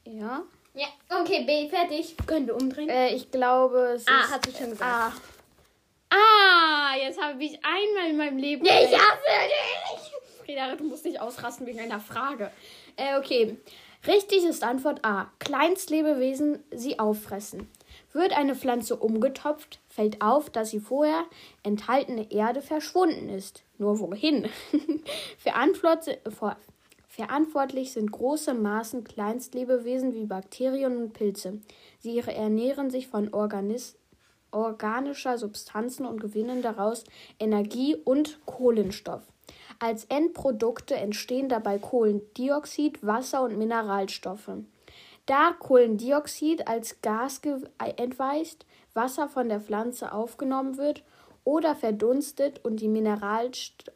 Ja. 0.07 0.45
Ja, 0.75 0.87
okay, 1.21 1.45
B, 1.45 1.69
fertig. 1.69 2.15
Können 2.27 2.47
wir 2.47 2.55
umdrehen? 2.55 2.89
Äh, 2.89 3.15
ich 3.15 3.31
glaube, 3.31 3.95
es 3.97 4.07
A, 4.07 4.21
ist. 4.21 4.31
hast 4.31 4.47
du 4.47 4.51
schon 4.53 4.71
gesagt. 4.71 4.83
Ah. 4.83 5.13
Ah, 6.15 6.95
jetzt 7.03 7.21
habe 7.21 7.43
ich 7.43 7.59
einmal 7.65 8.11
in 8.11 8.17
meinem 8.17 8.39
Leben. 8.39 8.65
Ich 8.65 8.73
hasse 8.73 9.49
dich! 9.49 10.13
Frieda, 10.45 10.77
du 10.77 10.85
musst 10.85 11.05
nicht 11.05 11.21
ausrasten 11.21 11.67
wegen 11.67 11.81
einer 11.81 11.99
Frage. 11.99 12.51
Äh, 12.97 13.19
okay. 13.19 13.57
Richtig 14.07 14.45
ist 14.45 14.63
Antwort 14.63 15.05
A. 15.05 15.33
Kleinstlebewesen 15.39 16.63
sie 16.71 16.99
auffressen. 16.99 17.69
Wird 18.13 18.37
eine 18.37 18.55
Pflanze 18.55 18.97
umgetopft, 18.97 19.81
fällt 19.89 20.21
auf, 20.21 20.51
dass 20.51 20.71
sie 20.71 20.81
vorher 20.81 21.25
enthaltene 21.63 22.31
Erde 22.31 22.61
verschwunden 22.61 23.31
ist. 23.31 23.65
Nur 23.79 23.99
wohin? 23.99 24.49
Verantwort 25.39 26.19
Verantwortlich 27.09 27.93
sind 27.93 28.11
große 28.11 28.55
Maßen 28.55 29.05
Kleinstlebewesen 29.05 30.15
wie 30.15 30.27
Bakterien 30.27 30.97
und 30.97 31.13
Pilze. 31.13 31.61
Sie 32.01 32.19
ernähren 32.19 32.91
sich 32.91 33.07
von 33.07 33.33
Organis 33.33 33.97
organischer 34.55 35.39
Substanzen 35.39 36.07
und 36.07 36.21
gewinnen 36.21 36.63
daraus 36.63 37.05
Energie 37.39 37.97
und 37.97 38.39
Kohlenstoff. 38.47 39.23
Als 39.79 40.05
Endprodukte 40.07 40.95
entstehen 40.95 41.49
dabei 41.49 41.79
Kohlendioxid, 41.79 43.05
Wasser 43.05 43.43
und 43.43 43.59
Mineralstoffe. 43.59 44.51
Da 45.27 45.53
Kohlendioxid 45.59 46.69
als 46.69 47.01
Gas 47.03 47.41
entweicht, 47.97 48.67
Wasser 48.93 49.29
von 49.29 49.49
der 49.49 49.61
Pflanze 49.61 50.13
aufgenommen 50.13 50.77
wird 50.77 51.03
oder 51.45 51.75
verdunstet 51.75 52.65
und 52.65 52.77
die 52.81 52.89
Mineralstoffe 52.89 53.95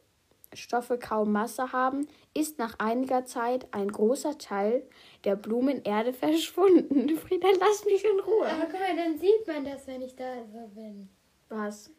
kaum 0.99 1.31
Masse 1.31 1.71
haben, 1.71 2.07
ist 2.33 2.57
nach 2.59 2.75
einiger 2.79 3.25
Zeit 3.25 3.67
ein 3.71 3.91
großer 3.91 4.37
Teil 4.37 4.83
der 5.23 5.35
Blumenerde 5.35 6.13
verschwunden. 6.13 7.17
Frieda, 7.17 7.47
lass 7.59 7.85
mich 7.85 8.03
in 8.03 8.19
Ruhe. 8.19 8.47
Aber 8.47 8.65
guck 8.65 8.79
mal, 8.79 8.95
dann 8.95 9.17
sieht 9.17 9.47
man 9.47 9.65
das, 9.65 9.87
wenn 9.87 10.01
ich 10.01 10.15
da 10.15 10.43
so 10.51 10.67
bin. 10.73 11.09
Was? 11.49 11.91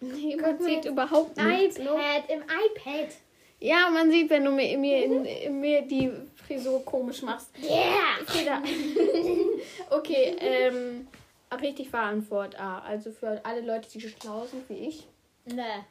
Nee, 0.00 0.36
man 0.36 0.60
sieht 0.60 0.84
überhaupt 0.84 1.36
nichts. 1.36 1.78
ne? 1.78 1.84
iPad, 1.84 2.30
im 2.30 2.42
iPad. 2.42 3.14
Ja, 3.58 3.88
man 3.90 4.10
sieht, 4.10 4.28
wenn 4.28 4.44
du 4.44 4.50
mir, 4.50 4.76
mir, 4.76 5.04
in, 5.04 5.24
in, 5.24 5.60
mir 5.60 5.82
die 5.82 6.12
Frisur 6.34 6.84
komisch 6.84 7.22
machst. 7.22 7.50
Yeah! 7.62 8.24
Frieda. 8.26 8.62
okay, 9.90 10.36
ähm, 10.38 11.08
richtig 11.62 11.90
war 11.92 12.02
Antwort 12.02 12.60
A. 12.60 12.80
Also 12.80 13.10
für 13.10 13.40
alle 13.44 13.62
Leute, 13.62 13.88
die 13.88 14.00
schlau 14.00 14.44
sind 14.44 14.68
wie 14.68 14.88
ich. 14.88 15.06
Ne. 15.46 15.86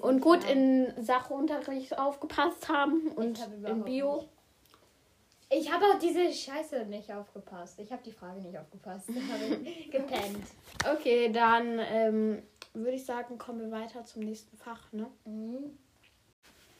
Und 0.00 0.20
gut 0.20 0.48
in 0.50 0.92
Sachunterricht 1.00 1.98
aufgepasst 1.98 2.68
haben 2.68 3.08
und 3.16 3.40
hab 3.40 3.68
in 3.70 3.84
Bio. 3.84 4.16
nicht. 4.16 4.28
Ich 5.50 5.72
habe 5.72 5.84
auch 5.84 5.98
diese 5.98 6.32
Scheiße 6.32 6.86
nicht 6.86 7.12
aufgepasst. 7.12 7.78
Ich 7.78 7.92
habe 7.92 8.02
die 8.04 8.12
Frage 8.12 8.40
nicht 8.40 8.58
aufgepasst. 8.58 9.06
Gepennt. 9.90 10.46
Okay, 10.92 11.30
dann 11.30 11.78
ähm, 11.78 12.42
würde 12.72 12.96
ich 12.96 13.04
sagen, 13.04 13.38
kommen 13.38 13.60
wir 13.60 13.70
weiter 13.70 14.04
zum 14.04 14.22
nächsten 14.22 14.56
Fach, 14.56 14.92
ne? 14.92 15.06
Mhm. 15.24 15.78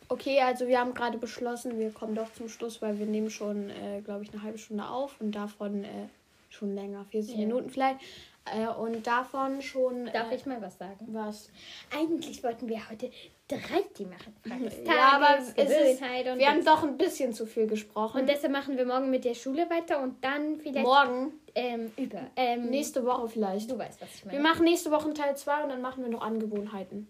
Okay, 0.09 0.41
also 0.41 0.67
wir 0.67 0.81
haben 0.81 0.93
gerade 0.93 1.19
beschlossen, 1.19 1.79
wir 1.79 1.91
kommen 1.91 2.15
doch 2.15 2.33
zum 2.35 2.49
Schluss, 2.49 2.83
weil 2.83 2.99
wir 2.99 3.07
nehmen 3.07 3.31
schon, 3.31 3.71
äh, 3.71 4.01
glaube 4.03 4.25
ich, 4.25 4.33
eine 4.33 4.43
halbe 4.43 4.59
Stunde 4.59 4.87
auf 4.89 5.21
und 5.21 5.33
davon 5.33 5.85
äh, 5.85 6.09
schon 6.51 6.75
länger, 6.75 7.05
40 7.11 7.33
Ja. 7.35 7.39
Minuten 7.41 7.71
vielleicht. 7.71 8.01
Äh, 8.47 8.67
und 8.67 9.07
davon 9.07 9.63
schon. 9.63 10.11
Darf 10.13 10.31
äh, 10.31 10.35
ich 10.35 10.45
mal 10.45 10.61
was 10.61 10.77
sagen? 10.77 11.07
was? 11.09 11.49
Eigentlich 11.97 12.45
wollten 12.45 12.69
wir 12.69 12.91
heute 12.91 13.11
drei 13.49 13.83
die 13.97 14.05
machen. 14.05 14.35
Frage 14.47 14.65
des 14.65 14.87
Ja, 14.87 15.13
aber 15.15 15.27
Tages, 15.27 15.55
es 15.57 15.71
ist, 15.71 16.01
wir 16.03 16.51
haben 16.51 16.65
doch 16.65 16.83
ein 16.83 16.99
bisschen 16.99 17.33
zu 17.33 17.47
viel 17.47 17.67
gesprochen. 17.67 18.21
Und 18.21 18.29
deshalb 18.29 18.53
machen 18.53 18.77
wir 18.77 18.85
morgen 18.85 19.11
mit 19.11 19.25
der 19.25 19.35
Schule 19.35 19.69
weiter 19.71 20.03
und 20.03 20.23
dann 20.23 20.59
vielleicht 20.61 20.87
Morgen, 20.87 21.33
ähm, 21.55 21.91
über. 21.97 22.21
Ähm, 22.37 22.69
nächste 22.69 23.05
Woche 23.07 23.29
vielleicht. 23.29 23.71
Du 23.71 23.79
weißt, 23.79 24.01
was 24.03 24.15
ich 24.15 24.25
meine. 24.27 24.37
Wir 24.37 24.43
machen 24.43 24.65
nächste 24.65 24.91
Woche 24.91 25.13
Teil 25.15 25.37
2 25.37 25.63
und 25.63 25.71
dann 25.71 25.81
machen 25.81 26.03
wir 26.05 26.11
noch 26.11 26.21
Angewohnheiten. 26.21 27.09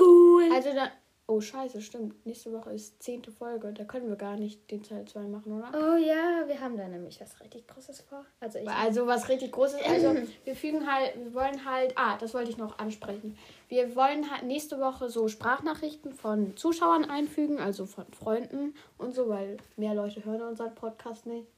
cool. 0.00 0.48
Also 0.52 0.72
dann. 0.74 0.90
Oh, 1.26 1.40
scheiße, 1.40 1.80
stimmt. 1.80 2.26
Nächste 2.26 2.52
Woche 2.52 2.72
ist 2.72 3.02
zehnte 3.02 3.30
Folge. 3.32 3.72
Da 3.72 3.84
können 3.84 4.10
wir 4.10 4.16
gar 4.16 4.36
nicht 4.36 4.70
den 4.70 4.82
Teil 4.82 5.06
2 5.06 5.20
machen, 5.20 5.52
oder? 5.58 5.70
Oh 5.72 5.96
ja, 5.96 6.46
wir 6.46 6.60
haben 6.60 6.76
da 6.76 6.86
nämlich 6.86 7.18
was 7.18 7.40
richtig 7.40 7.66
Großes 7.66 8.02
vor. 8.02 8.26
Also 8.40 8.58
ich. 8.58 8.68
Also 8.68 9.06
was 9.06 9.30
richtig 9.30 9.52
Großes. 9.52 9.80
Also 9.88 10.14
wir 10.44 10.54
fügen 10.54 10.86
halt, 10.92 11.14
wir 11.16 11.32
wollen 11.32 11.64
halt, 11.64 11.94
ah, 11.96 12.18
das 12.18 12.34
wollte 12.34 12.50
ich 12.50 12.58
noch 12.58 12.78
ansprechen. 12.78 13.38
Wir 13.68 13.96
wollen 13.96 14.30
halt 14.30 14.42
nächste 14.42 14.78
Woche 14.80 15.08
so 15.08 15.26
Sprachnachrichten 15.28 16.12
von 16.12 16.58
Zuschauern 16.58 17.06
einfügen, 17.06 17.58
also 17.58 17.86
von 17.86 18.04
Freunden 18.12 18.74
und 18.98 19.14
so, 19.14 19.26
weil 19.30 19.56
mehr 19.76 19.94
Leute 19.94 20.22
hören 20.26 20.42
unseren 20.42 20.74
Podcast 20.74 21.24
nicht. 21.24 21.48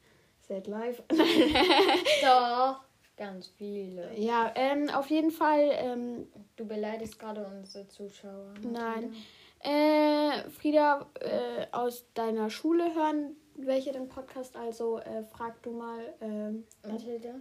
Seid 0.46 0.68
live. 0.68 1.02
Doch. 2.22 2.80
Ganz 3.16 3.46
viele. 3.48 4.14
ja, 4.14 4.52
ähm, 4.54 4.90
auf 4.90 5.08
jeden 5.08 5.30
Fall, 5.30 5.70
ähm, 5.72 6.26
Du 6.54 6.66
beleidigst 6.66 7.18
gerade 7.18 7.46
unsere 7.46 7.88
Zuschauer. 7.88 8.52
nein. 8.62 9.14
Äh, 9.60 10.50
Frieda, 10.50 11.06
äh, 11.20 11.66
aus 11.72 12.06
deiner 12.14 12.50
Schule 12.50 12.94
hören 12.94 13.36
welche 13.58 13.92
den 13.92 14.08
Podcast, 14.08 14.56
also 14.56 14.98
äh, 14.98 15.22
frag 15.24 15.62
du 15.62 15.72
mal, 15.72 16.14
ähm, 16.20 16.64
Mathilde, 16.86 17.40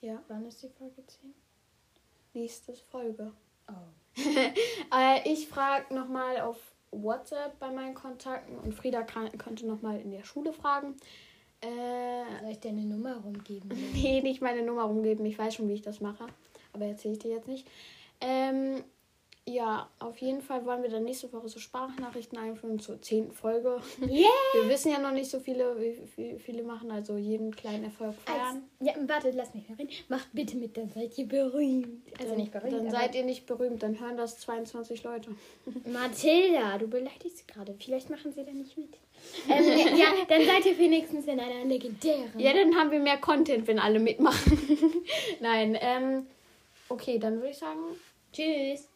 ja, 0.00 0.22
wann 0.28 0.46
ist 0.46 0.62
die 0.62 0.68
Folge 0.68 1.04
10? 1.06 1.34
nächste 2.32 2.74
Folge. 2.74 3.32
Oh. 3.68 3.72
Äh, 4.92 5.32
ich 5.32 5.46
frage 5.46 5.94
nochmal 5.94 6.40
auf 6.40 6.56
WhatsApp 6.90 7.60
bei 7.60 7.70
meinen 7.70 7.94
Kontakten 7.94 8.58
und 8.58 8.74
Frieda 8.74 9.02
kann, 9.02 9.30
könnte 9.38 9.64
nochmal 9.64 10.00
in 10.00 10.10
der 10.10 10.24
Schule 10.24 10.52
fragen. 10.52 10.96
Äh, 11.60 12.40
Soll 12.40 12.50
ich 12.50 12.58
dir 12.58 12.70
eine 12.70 12.84
Nummer 12.84 13.18
rumgeben? 13.18 13.70
nee, 13.92 14.20
nicht 14.20 14.42
meine 14.42 14.62
Nummer 14.62 14.84
rumgeben. 14.84 15.24
Ich 15.26 15.38
weiß 15.38 15.54
schon, 15.54 15.68
wie 15.68 15.74
ich 15.74 15.82
das 15.82 16.00
mache. 16.00 16.26
Aber 16.72 16.86
erzähle 16.86 17.14
ich 17.14 17.20
dir 17.20 17.30
jetzt 17.30 17.46
nicht. 17.46 17.68
Ähm, 18.20 18.82
ja, 19.50 19.88
auf 19.98 20.18
jeden 20.18 20.40
Fall 20.40 20.64
wollen 20.64 20.82
wir 20.82 20.90
dann 20.90 21.04
nächste 21.04 21.32
Woche 21.32 21.48
so 21.48 21.58
Sprachnachrichten 21.58 22.38
einführen 22.38 22.78
zur 22.78 23.00
zehnten 23.02 23.32
Folge. 23.32 23.80
Yeah! 24.00 24.28
Wir 24.54 24.68
wissen 24.68 24.90
ja 24.90 24.98
noch 24.98 25.12
nicht 25.12 25.30
so 25.30 25.40
viele, 25.40 25.76
wie, 25.80 25.98
wie 26.16 26.38
viele 26.38 26.62
machen, 26.62 26.90
also 26.90 27.16
jeden 27.16 27.54
kleinen 27.54 27.84
Erfolg 27.84 28.14
Als, 28.26 28.36
feiern. 28.36 28.62
ja, 28.80 28.92
warte, 29.06 29.30
lass 29.30 29.54
mich 29.54 29.68
mal 29.68 29.76
reden. 29.76 29.90
Macht 30.08 30.28
bitte 30.32 30.56
mit, 30.56 30.76
dann 30.76 30.90
seid 30.90 31.16
ihr 31.18 31.26
berühmt. 31.26 32.02
Also 32.18 32.30
dann, 32.30 32.38
nicht 32.38 32.52
berühmt, 32.52 32.72
Dann 32.72 32.90
seid 32.90 33.14
ihr 33.14 33.24
nicht 33.24 33.46
berühmt, 33.46 33.82
dann 33.82 33.98
hören 33.98 34.16
das 34.16 34.38
22 34.38 35.02
Leute. 35.02 35.30
Mathilda, 35.86 36.78
du 36.78 36.88
beleidigst 36.88 37.38
sie 37.38 37.46
gerade. 37.46 37.74
Vielleicht 37.78 38.10
machen 38.10 38.32
sie 38.32 38.44
da 38.44 38.52
nicht 38.52 38.76
mit. 38.76 38.94
ähm, 39.48 39.78
ja, 39.78 39.96
ja, 39.96 40.12
dann 40.28 40.44
seid 40.44 40.64
ihr 40.66 40.78
wenigstens 40.78 41.26
in 41.26 41.40
einer 41.40 41.64
legendären. 41.64 42.38
Ja, 42.38 42.52
dann 42.52 42.74
haben 42.74 42.90
wir 42.90 43.00
mehr 43.00 43.18
Content, 43.18 43.66
wenn 43.66 43.78
alle 43.78 43.98
mitmachen. 43.98 44.58
Nein, 45.40 45.76
ähm, 45.80 46.26
okay, 46.88 47.18
dann 47.18 47.36
würde 47.36 47.50
ich 47.50 47.58
sagen, 47.58 47.80
Tschüss. 48.32 48.88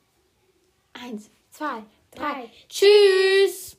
Eins, 0.94 1.30
zwei, 1.50 1.84
drei. 2.10 2.32
Drei. 2.32 2.50
Tschüss! 2.68 3.76